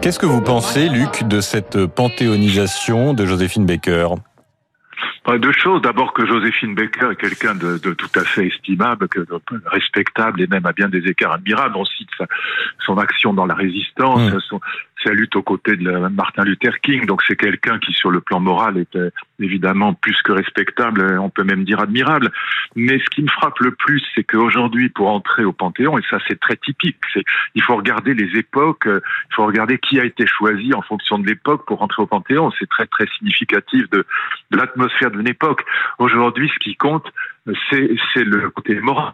Qu'est-ce 0.00 0.18
que 0.18 0.26
vous 0.26 0.40
pensez, 0.40 0.88
Luc, 0.88 1.24
de 1.28 1.40
cette 1.40 1.86
panthéonisation 1.86 3.14
de 3.14 3.26
Joséphine 3.26 3.66
Baker? 3.66 4.08
Deux 5.38 5.52
choses. 5.52 5.82
D'abord 5.82 6.12
que 6.12 6.26
Joséphine 6.26 6.74
Baker 6.74 7.10
est 7.12 7.16
quelqu'un 7.16 7.54
de, 7.54 7.78
tout 7.78 8.18
à 8.18 8.24
fait 8.24 8.46
estimable, 8.46 9.08
que, 9.08 9.26
respectable 9.66 10.40
et 10.42 10.46
même 10.46 10.66
à 10.66 10.72
bien 10.72 10.88
des 10.88 11.06
écarts 11.08 11.32
admirables. 11.32 11.76
On 11.76 11.84
cite 11.84 12.08
sa, 12.16 12.26
son 12.84 12.98
action 12.98 13.32
dans 13.32 13.46
la 13.46 13.54
résistance, 13.54 14.32
mmh. 14.32 14.40
son, 14.40 14.60
sa 15.04 15.12
lutte 15.12 15.36
aux 15.36 15.42
côtés 15.42 15.76
de 15.76 15.90
Martin 16.08 16.44
Luther 16.44 16.80
King. 16.80 17.06
Donc 17.06 17.22
c'est 17.26 17.36
quelqu'un 17.36 17.78
qui, 17.78 17.92
sur 17.92 18.10
le 18.10 18.20
plan 18.20 18.40
moral, 18.40 18.78
était 18.78 19.10
évidemment 19.40 19.94
plus 19.94 20.20
que 20.22 20.32
respectable, 20.32 21.18
on 21.18 21.30
peut 21.30 21.44
même 21.44 21.64
dire 21.64 21.80
admirable. 21.80 22.30
Mais 22.76 22.98
ce 22.98 23.10
qui 23.10 23.22
me 23.22 23.28
frappe 23.28 23.58
le 23.60 23.72
plus, 23.72 24.02
c'est 24.14 24.24
qu'aujourd'hui, 24.24 24.88
pour 24.88 25.08
entrer 25.08 25.44
au 25.44 25.52
Panthéon, 25.52 25.98
et 25.98 26.02
ça 26.10 26.18
c'est 26.28 26.38
très 26.38 26.56
typique, 26.56 26.98
c'est 27.12 27.24
il 27.54 27.62
faut 27.62 27.76
regarder 27.76 28.14
les 28.14 28.38
époques, 28.38 28.84
il 28.86 29.34
faut 29.34 29.46
regarder 29.46 29.78
qui 29.78 29.98
a 30.00 30.04
été 30.04 30.26
choisi 30.26 30.72
en 30.74 30.82
fonction 30.82 31.18
de 31.18 31.26
l'époque 31.26 31.66
pour 31.66 31.82
entrer 31.82 32.02
au 32.02 32.06
Panthéon. 32.06 32.50
C'est 32.58 32.68
très 32.68 32.86
très 32.86 33.06
significatif 33.18 33.88
de, 33.90 34.06
de 34.50 34.56
l'atmosphère 34.56 35.10
d'une 35.10 35.28
époque. 35.28 35.64
Aujourd'hui, 35.98 36.50
ce 36.54 36.58
qui 36.58 36.76
compte, 36.76 37.06
c'est 37.70 38.24
le 38.24 38.50
côté 38.50 38.78
moral, 38.80 39.12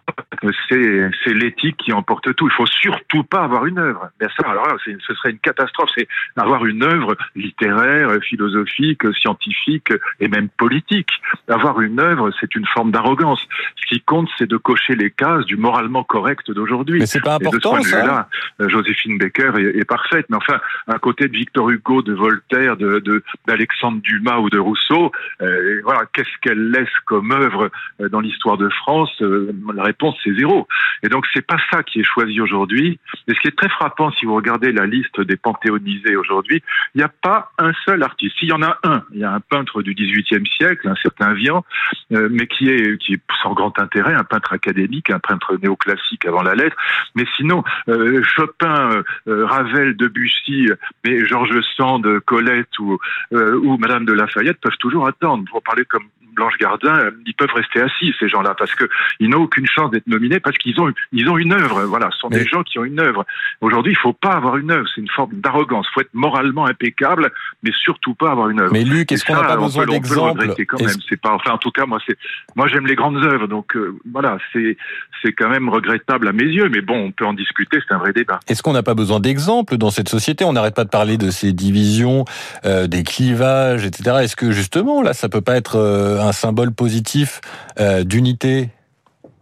c'est 0.69 1.33
l'éthique 1.33 1.77
qui 1.77 1.93
emporte 1.93 2.33
tout. 2.35 2.47
Il 2.47 2.53
faut 2.53 2.65
surtout 2.65 3.23
pas 3.23 3.43
avoir 3.43 3.65
une 3.65 3.79
œuvre. 3.79 4.09
Bien 4.19 4.29
ça, 4.37 4.49
alors 4.49 4.67
là, 4.67 4.75
ce 4.85 5.13
serait 5.13 5.31
une 5.31 5.39
catastrophe. 5.39 5.89
C'est 5.97 6.07
avoir 6.35 6.65
une 6.65 6.83
œuvre 6.83 7.15
littéraire, 7.35 8.11
philosophique, 8.21 9.01
scientifique 9.19 9.93
et 10.19 10.27
même 10.27 10.49
politique. 10.49 11.09
Avoir 11.47 11.81
une 11.81 11.99
œuvre, 11.99 12.31
c'est 12.39 12.53
une 12.55 12.65
forme 12.65 12.91
d'arrogance. 12.91 13.41
Ce 13.75 13.87
qui 13.87 14.01
compte, 14.01 14.29
c'est 14.37 14.47
de 14.47 14.57
cocher 14.57 14.95
les 14.95 15.11
cases 15.11 15.45
du 15.45 15.57
moralement 15.57 16.03
correct 16.03 16.51
d'aujourd'hui. 16.51 16.99
Mais 16.99 17.05
c'est 17.05 17.21
pas 17.21 17.35
important, 17.35 17.81
ce 17.81 17.95
là 17.95 18.27
euh, 18.61 18.69
Joséphine 18.69 19.17
Baker 19.17 19.51
est, 19.57 19.85
parfaite. 19.85 20.25
Mais 20.29 20.37
enfin, 20.37 20.59
à 20.87 20.99
côté 20.99 21.27
de 21.27 21.33
Victor 21.33 21.69
Hugo, 21.69 22.01
de 22.01 22.13
Voltaire, 22.13 22.77
de 22.77 23.23
d'Alexandre 23.47 24.01
Dumas 24.01 24.39
ou 24.39 24.49
de 24.49 24.59
Rousseau, 24.59 25.11
euh, 25.41 25.81
voilà, 25.83 26.01
qu'est-ce 26.13 26.37
qu'elle 26.41 26.71
laisse 26.71 26.89
comme 27.05 27.31
œuvre 27.31 27.69
euh, 28.01 28.09
dans 28.17 28.21
l'histoire 28.21 28.57
de 28.57 28.67
France, 28.69 29.11
euh, 29.21 29.53
la 29.75 29.83
réponse 29.83 30.15
c'est 30.23 30.33
zéro. 30.33 30.67
Et 31.03 31.07
donc 31.07 31.25
c'est 31.35 31.45
pas 31.45 31.59
ça 31.71 31.83
qui 31.83 31.99
est 31.99 32.03
choisi 32.03 32.41
aujourd'hui. 32.41 32.99
Et 33.27 33.35
ce 33.35 33.39
qui 33.39 33.47
est 33.47 33.55
très 33.55 33.69
frappant, 33.69 34.11
si 34.11 34.25
vous 34.25 34.33
regardez 34.33 34.71
la 34.71 34.87
liste 34.87 35.21
des 35.21 35.37
panthéonisés 35.37 36.15
aujourd'hui, 36.15 36.63
il 36.95 36.97
n'y 36.97 37.03
a 37.03 37.09
pas 37.09 37.51
un 37.59 37.73
seul 37.85 38.01
artiste. 38.01 38.35
S'il 38.39 38.49
y 38.49 38.53
en 38.53 38.63
a 38.63 38.79
un, 38.83 39.03
il 39.11 39.19
y 39.19 39.23
a 39.23 39.31
un 39.31 39.39
peintre 39.39 39.83
du 39.83 39.93
XVIIIe 39.93 40.47
siècle, 40.57 40.87
un 40.87 40.95
certain 40.95 41.33
Vian, 41.33 41.63
euh, 42.11 42.27
mais 42.31 42.47
qui 42.47 42.69
est 42.69 42.97
sans 43.43 43.53
grand 43.53 43.77
intérêt, 43.77 44.15
un 44.15 44.23
peintre 44.23 44.53
académique, 44.53 45.11
un 45.11 45.19
peintre 45.19 45.55
néoclassique 45.61 46.25
avant 46.25 46.41
la 46.41 46.55
lettre. 46.55 46.75
Mais 47.13 47.25
sinon, 47.35 47.63
euh, 47.89 48.23
Chopin, 48.23 49.03
Ravel, 49.27 49.95
Debussy, 49.95 50.69
mais 51.05 51.23
Georges 51.25 51.61
Sand, 51.75 52.19
Colette 52.21 52.79
ou 52.79 52.97
ou 53.31 53.77
Madame 53.77 54.05
de 54.05 54.13
Lafayette 54.13 54.59
peuvent 54.59 54.77
toujours 54.79 55.07
attendre. 55.07 55.43
Pour 55.51 55.61
parler 55.61 55.85
comme 55.85 56.07
Blanche 56.37 56.57
Gardin, 56.59 57.09
ils 57.25 57.33
peuvent 57.33 57.53
rester 57.53 57.81
assis 57.81 58.13
ces 58.19 58.29
gens-là 58.29 58.55
parce 58.57 58.73
que 58.75 58.85
ils 59.19 59.29
n'ont 59.29 59.41
aucune 59.41 59.67
chance 59.67 59.91
d'être 59.91 60.07
nominés 60.07 60.39
parce 60.39 60.57
qu'ils 60.57 60.79
ont 60.79 60.93
ils 61.11 61.27
ont 61.29 61.37
une 61.37 61.53
œuvre. 61.53 61.83
Voilà, 61.83 62.09
ce 62.11 62.19
sont 62.19 62.29
des 62.29 62.45
gens 62.45 62.63
qui 62.63 62.79
ont 62.79 62.85
une 62.85 62.99
œuvre. 62.99 63.25
Aujourd'hui, 63.61 63.91
il 63.91 63.97
faut 63.97 64.13
pas 64.13 64.33
avoir 64.33 64.57
une 64.57 64.71
œuvre, 64.71 64.87
c'est 64.93 65.01
une 65.01 65.09
forme 65.09 65.33
d'arrogance. 65.33 65.87
Il 65.89 65.93
faut 65.93 66.01
être 66.01 66.13
moralement 66.13 66.65
impeccable, 66.65 67.31
mais 67.63 67.71
surtout 67.83 68.13
pas 68.13 68.31
avoir 68.31 68.49
une 68.49 68.61
œuvre. 68.61 68.71
Mais 68.71 68.83
Luc, 68.83 69.11
est-ce 69.11 69.25
qu'on 69.25 69.35
n'a 69.35 69.43
pas 69.43 69.57
besoin 69.57 69.85
d'exemples 69.85 70.53
quand 70.65 70.79
même. 70.79 70.95
C'est 71.09 71.19
pas 71.19 71.33
enfin 71.33 71.51
en 71.51 71.57
tout 71.57 71.71
cas 71.71 71.85
moi 71.85 71.99
c'est 72.07 72.17
moi 72.55 72.67
j'aime 72.67 72.87
les 72.87 72.95
grandes 72.95 73.17
œuvres 73.17 73.47
donc 73.47 73.75
euh, 73.75 73.97
voilà 74.11 74.37
c'est 74.53 74.77
c'est 75.21 75.31
quand 75.31 75.49
même 75.49 75.69
regrettable 75.69 76.27
à 76.27 76.31
mes 76.31 76.43
yeux. 76.43 76.69
Mais 76.69 76.81
bon, 76.81 77.05
on 77.05 77.11
peut 77.11 77.25
en 77.25 77.33
discuter, 77.33 77.79
c'est 77.87 77.93
un 77.93 77.97
vrai 77.97 78.13
débat. 78.13 78.39
Est-ce 78.47 78.61
qu'on 78.61 78.73
n'a 78.73 78.83
pas 78.83 78.93
besoin 78.93 79.19
d'exemples 79.19 79.77
dans 79.77 79.89
cette 79.89 80.09
société? 80.09 80.45
On 80.45 80.53
n'arrête 80.53 80.75
pas 80.75 80.83
de 80.83 80.89
parler 80.89 81.17
de 81.17 81.29
ces 81.31 81.53
divisions, 81.53 82.25
euh, 82.65 82.87
des 82.87 83.03
clivages, 83.03 83.85
etc. 83.85 84.17
Est-ce 84.21 84.35
que 84.35 84.51
justement 84.51 85.01
là, 85.01 85.13
ça 85.13 85.29
peut 85.29 85.41
pas 85.41 85.55
être 85.55 85.77
euh, 85.77 86.26
un 86.27 86.31
symbole 86.31 86.71
positif 86.71 87.41
euh, 87.79 88.03
d'unité 88.03 88.69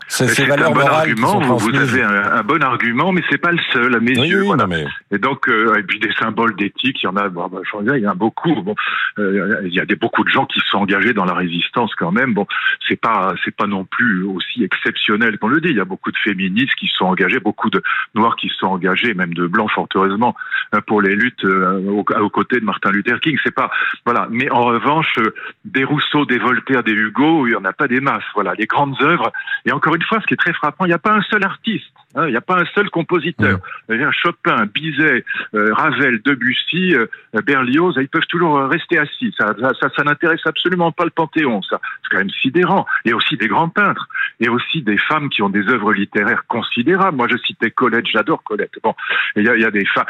c'est 0.07 0.51
un 0.51 0.71
bon 0.71 0.79
argument. 0.81 1.39
Vous, 1.57 1.75
avez 1.75 2.03
un, 2.03 2.43
bon 2.43 2.61
argument, 2.61 3.11
mais 3.11 3.23
c'est 3.29 3.37
pas 3.37 3.51
le 3.51 3.59
seul 3.73 3.95
à 3.95 3.99
mes 3.99 4.13
yeux. 4.13 4.43
voilà. 4.43 4.67
Et 5.11 5.17
donc, 5.17 5.49
euh, 5.49 5.75
et 5.77 5.83
puis 5.83 5.99
des 5.99 6.11
symboles 6.13 6.55
d'éthique, 6.55 7.01
il 7.01 7.05
y 7.05 7.07
en 7.07 7.15
a. 7.15 7.29
Bon, 7.29 7.47
bah, 7.47 7.61
il 7.95 8.01
y 8.01 8.07
en 8.07 8.11
a 8.11 8.15
beaucoup. 8.15 8.53
Bon, 8.61 8.75
euh, 9.19 9.61
il 9.65 9.73
y 9.73 9.79
a 9.79 9.85
des 9.85 9.95
beaucoup 9.95 10.23
de 10.23 10.29
gens 10.29 10.45
qui 10.45 10.59
sont 10.69 10.79
engagés 10.79 11.13
dans 11.13 11.25
la 11.25 11.33
résistance 11.33 11.93
quand 11.95 12.11
même. 12.11 12.33
Bon, 12.33 12.45
c'est 12.87 12.99
pas 12.99 13.33
c'est 13.43 13.55
pas 13.55 13.67
non 13.67 13.85
plus 13.85 14.23
aussi 14.23 14.63
exceptionnel 14.63 15.37
qu'on 15.39 15.47
le 15.47 15.59
dit. 15.59 15.69
Il 15.69 15.77
y 15.77 15.81
a 15.81 15.85
beaucoup 15.85 16.11
de 16.11 16.17
féministes 16.17 16.75
qui 16.75 16.87
sont 16.87 17.05
engagés, 17.05 17.39
beaucoup 17.39 17.69
de 17.69 17.81
noirs 18.13 18.35
qui 18.35 18.49
sont 18.59 18.67
engagés, 18.67 19.13
même 19.13 19.33
de 19.33 19.47
blancs 19.47 19.71
fort 19.71 19.87
heureusement, 19.95 20.35
euh, 20.75 20.81
pour 20.85 21.01
les 21.01 21.15
luttes 21.15 21.43
aux, 21.43 22.29
côtés 22.29 22.59
de 22.59 22.65
Martin 22.65 22.91
Luther 22.91 23.19
King. 23.19 23.37
C'est 23.43 23.55
pas 23.55 23.71
voilà. 24.05 24.27
Mais 24.29 24.49
en 24.51 24.61
revanche, 24.61 25.15
des 25.63 25.83
Rousseau, 25.83 26.25
des 26.25 26.37
Voltaire, 26.37 26.83
des 26.83 26.93
Hugo, 26.93 27.47
il 27.47 27.51
y 27.51 27.55
en 27.55 27.65
a 27.65 27.73
pas 27.73 27.87
des 27.87 27.99
masses. 27.99 28.23
Voilà, 28.35 28.53
les 28.53 28.65
grandes 28.65 28.95
œuvres. 29.01 29.31
Et 29.65 29.71
encore 29.71 29.94
une 29.95 30.03
fois, 30.03 30.19
ce 30.21 30.27
qui 30.27 30.33
est 30.33 30.37
très 30.37 30.53
frappant, 30.53 30.85
il 30.85 30.89
n'y 30.89 30.93
a 30.93 30.99
pas 30.99 31.13
un 31.13 31.21
seul 31.23 31.43
artiste, 31.43 31.85
hein, 32.15 32.27
il 32.27 32.31
n'y 32.31 32.37
a 32.37 32.41
pas 32.41 32.59
un 32.59 32.65
seul 32.73 32.89
compositeur. 32.89 33.59
Chopin, 34.11 34.65
Bizet, 34.73 35.23
euh, 35.53 35.73
Ravel, 35.73 36.21
Debussy, 36.23 36.95
euh, 36.95 37.07
Berlioz, 37.45 37.95
ils 37.97 38.07
peuvent 38.07 38.27
toujours 38.27 38.57
euh, 38.57 38.67
rester 38.67 38.97
assis. 38.97 39.33
Ça, 39.37 39.53
ça, 39.59 39.89
ça, 39.95 40.03
n'intéresse 40.03 40.41
absolument 40.45 40.91
pas 40.91 41.05
le 41.05 41.09
Panthéon. 41.09 41.61
Ça, 41.61 41.79
c'est 42.03 42.09
quand 42.11 42.17
même 42.17 42.29
sidérant. 42.41 42.85
A 43.09 43.15
aussi 43.15 43.37
des 43.37 43.47
grands 43.47 43.69
peintres, 43.69 44.07
et 44.39 44.49
aussi 44.49 44.81
des 44.81 44.97
femmes 44.97 45.29
qui 45.29 45.41
ont 45.41 45.49
des 45.49 45.67
œuvres 45.69 45.93
littéraires 45.93 46.45
considérables. 46.47 47.17
Moi, 47.17 47.27
je 47.31 47.37
citais 47.37 47.71
Colette, 47.71 48.07
j'adore 48.07 48.43
Colette. 48.43 48.73
Bon, 48.83 48.93
il 49.35 49.43
y 49.43 49.49
a, 49.49 49.55
il 49.55 49.61
y 49.61 49.65
a 49.65 49.71
des 49.71 49.85
femmes, 49.85 50.05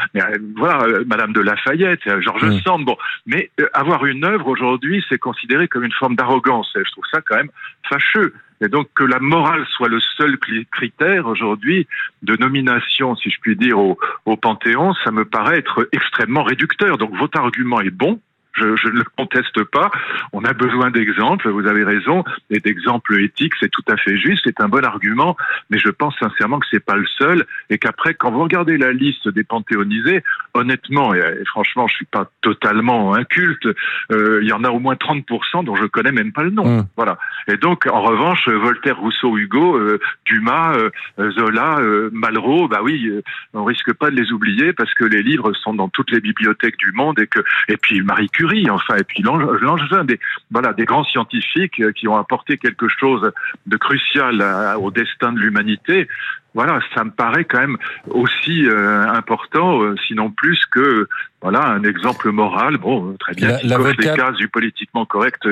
voilà, 0.55 0.85
Madame 1.05 1.33
de 1.33 1.41
Lafayette, 1.41 2.01
Georges 2.21 2.61
Sand. 2.63 2.85
Bon, 2.85 2.97
mais 3.25 3.51
avoir 3.73 4.05
une 4.05 4.25
œuvre 4.25 4.47
aujourd'hui, 4.47 5.03
c'est 5.09 5.19
considéré 5.19 5.67
comme 5.67 5.83
une 5.83 5.91
forme 5.91 6.15
d'arrogance. 6.15 6.71
Je 6.75 6.91
trouve 6.91 7.05
ça 7.11 7.21
quand 7.21 7.35
même 7.35 7.49
fâcheux. 7.89 8.33
Et 8.61 8.67
donc 8.67 8.87
que 8.95 9.03
la 9.03 9.19
morale 9.19 9.65
soit 9.69 9.89
le 9.89 9.99
seul 10.17 10.37
critère 10.71 11.27
aujourd'hui 11.27 11.87
de 12.21 12.35
nomination, 12.37 13.15
si 13.15 13.29
je 13.29 13.39
puis 13.41 13.55
dire, 13.55 13.77
au, 13.77 13.97
Panthéon, 14.37 14.93
ça 15.03 15.11
me 15.11 15.25
paraît 15.25 15.57
être 15.57 15.87
extrêmement 15.91 16.43
réducteur. 16.43 16.97
Donc 16.97 17.15
votre 17.15 17.39
argument 17.39 17.81
est 17.81 17.89
bon, 17.89 18.19
je, 18.55 18.75
je, 18.75 18.87
ne 18.89 18.99
le 18.99 19.05
conteste 19.17 19.63
pas. 19.65 19.91
On 20.33 20.43
a 20.43 20.53
besoin 20.53 20.91
d'exemples, 20.91 21.49
vous 21.49 21.67
avez 21.67 21.83
raison, 21.83 22.23
et 22.49 22.59
d'exemples 22.59 23.19
éthiques, 23.21 23.53
c'est 23.59 23.71
tout 23.71 23.83
à 23.87 23.97
fait 23.97 24.17
juste, 24.17 24.41
c'est 24.45 24.61
un 24.61 24.67
bon 24.67 24.83
argument, 24.83 25.35
mais 25.69 25.79
je 25.79 25.89
pense 25.89 26.15
sincèrement 26.19 26.59
que 26.59 26.65
c'est 26.71 26.83
pas 26.83 26.95
le 26.95 27.05
seul, 27.17 27.45
et 27.69 27.77
qu'après, 27.77 28.13
quand 28.13 28.31
vous 28.31 28.43
regardez 28.43 28.77
la 28.77 28.91
liste 28.91 29.27
des 29.29 29.43
panthéonisés, 29.43 30.23
honnêtement, 30.53 31.13
et, 31.13 31.21
franchement, 31.45 31.87
je 31.87 31.95
suis 31.95 32.05
pas 32.05 32.29
totalement 32.41 33.13
inculte, 33.13 33.67
euh, 34.11 34.39
il 34.41 34.47
y 34.47 34.53
en 34.53 34.63
a 34.63 34.69
au 34.69 34.79
moins 34.79 34.95
30% 34.95 35.63
dont 35.65 35.75
je 35.75 35.85
connais 35.85 36.11
même 36.11 36.31
pas 36.31 36.43
le 36.43 36.51
nom. 36.51 36.65
Mmh. 36.65 36.87
Voilà. 36.95 37.17
Et 37.47 37.57
donc, 37.57 37.87
en 37.91 38.01
revanche, 38.01 38.47
Voltaire, 38.47 38.99
Rousseau, 38.99 39.37
Hugo, 39.37 39.77
euh, 39.77 39.99
Dumas, 40.25 40.75
euh, 40.77 41.31
Zola, 41.31 41.79
Malraux, 42.11 42.67
bah 42.67 42.79
oui, 42.83 43.11
on 43.53 43.63
risque 43.63 43.93
pas 43.93 44.09
de 44.09 44.15
les 44.15 44.31
oublier 44.31 44.73
parce 44.73 44.93
que 44.93 45.05
les 45.05 45.23
livres 45.23 45.53
sont 45.53 45.73
dans 45.73 45.89
toutes 45.89 46.11
les 46.11 46.19
bibliothèques 46.19 46.77
du 46.77 46.91
monde 46.91 47.19
et 47.19 47.27
que, 47.27 47.39
et 47.67 47.77
puis 47.77 48.01
Marie 48.01 48.29
Curie 48.29 48.44
Enfin, 48.69 48.97
et 48.97 49.03
puis 49.03 49.23
Langevin, 49.23 50.05
des, 50.05 50.85
grands 50.85 51.03
scientifiques 51.03 51.81
qui 51.93 52.07
ont 52.07 52.17
apporté 52.17 52.57
quelque 52.57 52.87
chose 52.87 53.31
de 53.65 53.77
crucial 53.77 54.41
au 54.79 54.91
destin 54.91 55.33
de 55.33 55.39
l'humanité. 55.39 56.07
Voilà, 56.55 56.79
ça 56.95 57.03
me 57.03 57.11
paraît 57.11 57.43
quand 57.43 57.59
même 57.59 57.77
aussi 58.07 58.65
euh, 58.65 59.05
important, 59.09 59.81
euh, 59.81 59.95
sinon 60.07 60.31
plus 60.31 60.65
que 60.67 61.07
voilà 61.45 61.67
un 61.67 61.83
exemple 61.83 62.31
moral. 62.31 62.77
Bon, 62.77 63.15
très 63.19 63.33
bien, 63.33 63.57
qui 63.57 63.69
coche 63.69 63.97
les 63.97 64.05
cases 64.05 64.35
du 64.37 64.47
politiquement 64.47 65.05
correct, 65.05 65.45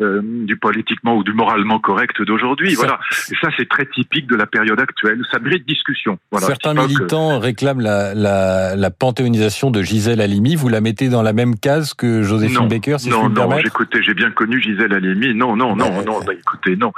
euh, 0.00 0.20
du 0.22 0.56
politiquement 0.56 1.16
ou 1.16 1.24
du 1.24 1.32
moralement 1.32 1.80
correct 1.80 2.22
d'aujourd'hui. 2.22 2.74
Voilà, 2.74 3.00
et 3.30 3.34
ça 3.40 3.48
c'est 3.56 3.68
très 3.68 3.86
typique 3.86 4.26
de 4.28 4.36
la 4.36 4.46
période 4.46 4.80
actuelle. 4.80 5.20
Ça 5.32 5.38
mérite 5.40 5.66
discussion. 5.66 6.18
Voilà, 6.30 6.46
Certains 6.46 6.74
militants 6.74 7.38
réclament 7.38 7.80
la, 7.80 8.14
la, 8.14 8.76
la, 8.76 8.90
panthéonisation 8.90 9.70
de 9.70 9.82
Gisèle 9.82 10.20
Halimi. 10.20 10.54
Vous 10.54 10.68
la 10.68 10.80
mettez 10.80 11.08
dans 11.08 11.22
la 11.22 11.32
même 11.32 11.56
case 11.58 11.94
que 11.94 12.22
Joséphine 12.22 12.68
Baker, 12.68 12.98
si 12.98 13.08
non, 13.08 13.24
je 13.24 13.28
non, 13.28 13.58
écoutez, 13.58 14.02
j'ai 14.02 14.14
bien 14.14 14.30
connu 14.30 14.60
Gisèle 14.62 14.92
Halimi. 14.92 15.34
Non, 15.34 15.56
non, 15.56 15.74
non, 15.74 16.04
non. 16.04 16.20
Bah, 16.24 16.32
écoutez, 16.32 16.76
non, 16.76 16.92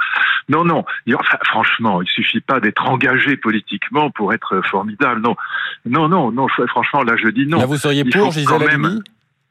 non, 0.49 0.63
non. 0.63 0.85
Enfin, 1.15 1.37
franchement, 1.45 2.01
il 2.01 2.07
suffit 2.07 2.41
pas 2.41 2.59
d'être 2.59 2.85
engagé 2.87 3.37
politiquement 3.37 3.63
politiquement 3.63 4.11
pour 4.11 4.33
être 4.33 4.61
formidable. 4.69 5.21
Non, 5.21 5.35
non, 5.85 6.07
non, 6.07 6.31
non. 6.31 6.47
Franchement, 6.67 7.03
là, 7.03 7.15
je 7.21 7.29
dis 7.29 7.45
non. 7.47 7.59
Là, 7.59 7.65
vous 7.65 7.77
seriez 7.77 8.03
pour 8.03 8.33
Gisèle 8.43 8.69
Halimi 8.69 8.83
non, 8.83 8.99
euh, 8.99 9.03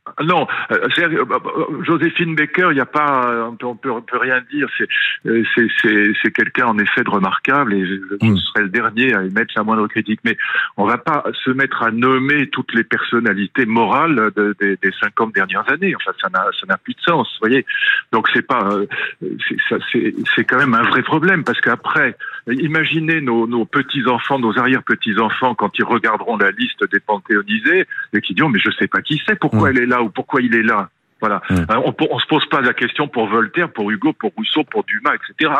euh, 0.09 1.25
bah, 1.25 1.39
bah, 1.43 1.51
Joséphine 1.83 2.35
Baker, 2.35 2.69
il 2.71 2.75
n'y 2.75 2.81
a 2.81 2.87
pas, 2.87 3.51
on 3.63 3.77
peut, 3.77 3.91
peut 4.01 4.19
rien 4.19 4.41
dire. 4.51 4.69
Euh, 5.27 5.45
c'est 5.55 6.33
quelqu'un 6.33 6.67
en 6.67 6.79
effet 6.79 7.05
de 7.05 7.11
remarquable 7.11 7.75
et 7.75 7.87
je, 7.87 7.95
hmm. 8.21 8.37
serai 8.37 8.63
le 8.63 8.69
dernier 8.69 9.15
à 9.15 9.23
émettre 9.23 9.53
la 9.55 9.63
moindre 9.63 9.87
critique. 9.87 10.21
Mais 10.25 10.37
on 10.77 10.87
va 10.87 10.99
pas 10.99 11.25
se 11.45 11.51
mettre 11.51 11.85
à 11.85 11.93
nommer 11.93 12.49
toutes 12.49 12.75
les 12.75 12.83
personnalités 12.83 13.65
morales 13.65 14.33
des 14.37 14.93
50 15.01 15.35
dernières 15.35 15.71
années. 15.71 15.95
Enfin, 15.95 16.13
ça 16.21 16.67
n'a 16.67 16.77
plus 16.79 16.95
de 16.95 17.01
sens, 17.01 17.29
vous 17.41 17.49
voyez. 17.49 17.65
Donc 18.11 18.29
c'est 18.35 18.47
pas, 18.47 18.71
c'est 20.35 20.45
quand 20.45 20.59
même 20.59 20.75
un 20.75 20.83
vrai 20.83 21.03
problème 21.03 21.45
parce 21.45 21.61
qu'après, 21.61 22.17
imaginez 22.49 23.21
nos, 23.21 23.47
nos 23.47 23.65
petits 23.65 24.05
enfants, 24.09 24.41
nos 24.41 24.59
arrière 24.59 24.83
petits 24.83 25.19
enfants 25.19 25.55
quand 25.55 25.79
ils 25.79 25.85
regarderont 25.85 26.37
la 26.37 26.51
liste 26.51 26.91
des 26.91 26.99
panthéonisés 26.99 27.87
et 28.13 28.21
qui 28.21 28.35
diront 28.35 28.49
mais 28.49 28.59
je 28.59 28.71
sais 28.73 28.89
pas 28.89 29.01
qui 29.01 29.23
c'est, 29.27 29.39
pourquoi 29.39 29.71
hmm. 29.71 29.77
elle 29.77 29.83
est 29.83 29.87
là? 29.87 29.92
Ou 30.01 30.09
pourquoi 30.09 30.41
il 30.41 30.55
est 30.55 30.63
là. 30.63 30.89
Voilà. 31.21 31.41
Hmm. 31.51 31.55
Euh, 31.71 31.81
on, 31.87 31.95
on 32.11 32.19
se 32.19 32.27
pose 32.27 32.45
pas 32.47 32.61
la 32.61 32.73
question 32.73 33.07
pour 33.07 33.29
Voltaire, 33.29 33.71
pour 33.71 33.91
Hugo, 33.91 34.13
pour 34.13 34.33
Rousseau, 34.37 34.65
pour 34.65 34.83
Dumas, 34.83 35.15
etc. 35.15 35.53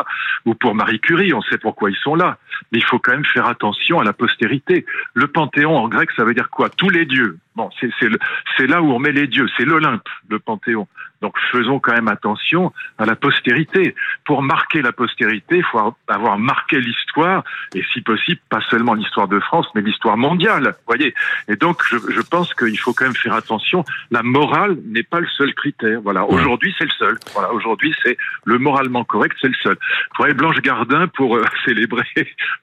Ou 0.45 0.55
pour 0.55 0.75
Marie 0.75 0.99
Curie. 0.99 1.33
On 1.33 1.43
sait 1.43 1.59
pourquoi 1.59 1.91
ils 1.91 1.97
sont 1.97 2.17
là. 2.17 2.37
Mais 2.73 2.79
il 2.79 2.85
faut 2.85 2.99
quand 2.99 3.13
même 3.13 3.25
faire 3.25 3.47
attention 3.47 4.01
à 4.01 4.05
la 4.05 4.13
postérité. 4.13 4.85
Le 5.15 5.29
panthéon 5.29 5.77
en 5.77 5.89
grec, 5.89 6.11
ça 6.17 6.25
veut 6.25 6.35
dire 6.35 6.51
quoi? 6.51 6.69
Tous 6.69 6.89
les 6.89 7.07
dieux. 7.07 7.39
Bon, 7.55 7.69
c'est 7.81 8.67
là 8.67 8.81
où 8.81 8.91
on 8.93 8.99
met 8.99 9.13
les 9.13 9.27
dieux. 9.27 9.47
C'est 9.57 9.65
l'Olympe, 9.65 10.09
le 10.29 10.39
panthéon. 10.39 10.87
Donc 11.23 11.37
faisons 11.53 11.79
quand 11.79 11.93
même 11.93 12.09
attention 12.09 12.73
à 12.99 13.07
la 13.07 13.15
postérité. 13.15 13.95
Pour 14.25 14.43
marquer 14.43 14.83
la 14.83 14.93
postérité, 14.93 15.59
il 15.59 15.65
faut 15.65 15.95
avoir 16.09 16.39
marqué 16.39 16.81
l'histoire, 16.81 17.45
et 17.75 17.83
si 17.93 18.01
possible, 18.01 18.41
pas 18.49 18.61
seulement 18.69 18.95
l'histoire 18.95 19.29
de 19.29 19.39
France, 19.39 19.67
mais 19.75 19.83
l'histoire 19.83 20.17
mondiale. 20.17 20.75
Voyez. 20.87 21.15
Et 21.49 21.55
donc 21.55 21.83
je, 21.89 21.97
je 22.11 22.21
pense 22.23 22.53
qu'il 22.55 22.79
faut 22.79 22.93
quand 22.93 23.05
même 23.05 23.15
faire 23.15 23.35
attention. 23.35 23.85
La 24.11 24.23
morale 24.25 24.77
n'est 24.87 25.05
pas 25.05 25.21
le 25.21 25.29
seul 25.29 25.55
critère. 25.55 26.01
Voilà. 26.03 26.25
Aujourd'hui, 26.25 26.75
c'est 26.77 26.85
le 26.85 26.91
seul. 26.99 27.19
Voilà. 27.35 27.53
Aujourd'hui, 27.53 27.95
c'est 28.03 28.17
le 28.45 28.59
moralement 28.59 29.05
correct, 29.05 29.37
c'est 29.41 29.49
le 29.49 29.55
seul. 29.63 29.77
Faudrait 30.17 30.35
Blanche 30.35 30.61
Gardin 30.61 31.07
pour 31.07 31.37
euh, 31.37 31.45
célébrer 31.65 32.05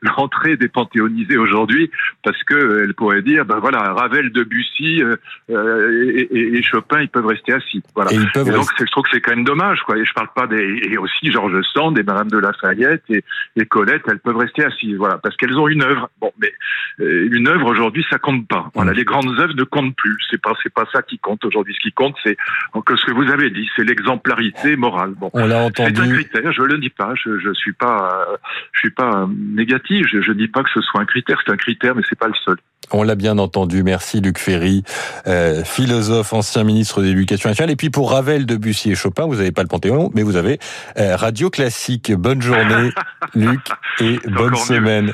l'entrée 0.02 0.58
des 0.58 0.68
panthéonisés 0.68 1.38
aujourd'hui, 1.38 1.90
parce 2.24 2.44
que 2.44 2.56
euh, 2.56 2.84
elle 2.84 2.94
pourrait 2.94 3.22
dire, 3.22 3.46
ben 3.46 3.60
voilà, 3.60 3.94
Ravel, 3.94 4.32
Debussy 4.32 4.79
euh, 5.02 5.16
euh 5.50 6.28
et, 6.32 6.58
et, 6.58 6.64
Chopin, 6.64 7.02
ils 7.02 7.10
peuvent 7.10 7.26
rester 7.26 7.54
assis. 7.54 7.84
Voilà. 7.96 8.12
Et 8.12 8.16
et 8.16 8.52
donc, 8.52 8.68
je 8.78 8.86
trouve 8.86 9.04
que 9.04 9.10
c'est 9.12 9.22
quand 9.22 9.36
même 9.36 9.44
dommage, 9.44 9.82
quoi. 9.86 9.98
Et 9.98 10.06
je 10.06 10.14
parle 10.14 10.30
pas 10.36 10.48
des, 10.48 10.82
et 10.90 10.98
aussi 10.98 11.32
Georges 11.32 11.62
Sand 11.74 11.98
et 11.98 12.04
Madame 12.04 12.30
de 12.30 12.38
Lafayette 12.38 13.04
et, 13.10 13.24
et 13.56 13.66
Colette, 13.66 14.04
elles 14.08 14.20
peuvent 14.20 14.38
rester 14.38 14.64
assises, 14.64 14.96
voilà, 14.96 15.18
parce 15.18 15.36
qu'elles 15.38 15.58
ont 15.58 15.68
une 15.68 15.84
œuvre. 15.84 16.10
Bon, 16.22 16.32
mais 16.40 16.54
euh, 17.00 17.30
une 17.32 17.48
œuvre 17.48 17.68
aujourd'hui, 17.68 18.06
ça 18.10 18.18
compte 18.18 18.48
pas. 18.48 18.70
Voilà, 18.74 18.92
mm. 18.92 18.96
les 18.96 19.06
grandes 19.06 19.40
œuvres 19.40 19.56
ne 19.56 19.64
comptent 19.64 19.96
plus. 19.96 20.18
C'est 20.30 20.42
pas, 20.42 20.54
c'est 20.64 20.74
pas 20.74 20.86
ça 20.92 21.02
qui 21.02 21.20
compte 21.20 21.44
aujourd'hui. 21.46 21.74
Ce 21.74 21.80
qui 21.80 21.92
compte, 21.92 22.16
c'est 22.24 22.38
que 22.86 22.96
ce 22.96 23.06
que 23.06 23.12
vous 23.12 23.32
avez 23.32 23.50
dit, 23.50 23.70
c'est 23.76 23.84
l'exemplarité 23.84 24.76
morale. 24.76 25.14
Bon, 25.18 25.30
on 25.34 25.46
l'a 25.46 25.64
entendu. 25.64 25.94
C'est 25.96 26.02
un 26.02 26.14
critère. 26.14 26.52
Je 26.52 26.62
le 26.62 26.78
dis 26.78 26.90
pas. 26.90 27.14
Je, 27.16 27.40
je 27.40 27.54
suis 27.54 27.74
pas, 27.74 28.28
je 28.74 28.80
suis 28.80 28.92
pas 28.92 29.28
négatif. 29.30 30.08
Je, 30.08 30.22
je 30.22 30.32
dis 30.32 30.48
pas 30.48 30.64
que 30.64 30.70
ce 30.74 30.82
soit 30.82 31.02
un 31.02 31.06
critère. 31.06 31.40
C'est 31.46 31.52
un 31.52 31.58
critère, 31.58 31.96
mais 31.96 32.04
c'est 32.08 32.20
pas 32.20 32.28
le 32.28 32.34
seul. 32.46 32.58
On 32.92 33.04
l'a 33.04 33.16
bien 33.16 33.38
entendu. 33.38 33.84
Merci 33.84 34.20
Luc 34.20 34.40
Ferry, 34.40 34.84
euh, 35.28 35.64
philosophe, 35.64 36.34
ancien 36.34 36.64
ministre 36.64 37.02
de 37.02 37.08
l'Éducation 37.08 37.50
nationale. 37.50 37.72
Et 37.72 37.76
puis 37.76 37.90
pour 37.90 38.12
Ravel, 38.12 38.46
Debussy 38.46 38.92
et 38.92 38.96
Chopin, 38.96 39.26
vous 39.26 39.36
n'avez 39.36 39.52
pas 39.52 39.62
le 39.62 39.68
Panthéon, 39.68 40.10
mais 40.16 40.24
vous 40.24 40.38
avez 40.38 40.60
euh, 40.98 41.16
Radio 41.16 41.50
Classique. 41.50 42.12
Bonne 42.12 42.42
journée, 42.42 42.90
Luc, 43.36 43.62
et 44.00 44.18
bonne 44.28 44.56
semaine. 44.56 45.14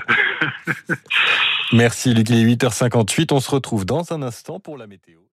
Merci 1.74 2.14
Luc, 2.14 2.30
il 2.30 2.50
est 2.50 2.56
8h58. 2.56 3.34
On 3.34 3.40
se 3.42 3.52
retrouve 3.52 3.86
dans 3.86 4.14
un 4.14 4.22
instant 4.22 4.60
pour 4.60 4.78
la 4.78 4.88
météo. 4.88 5.25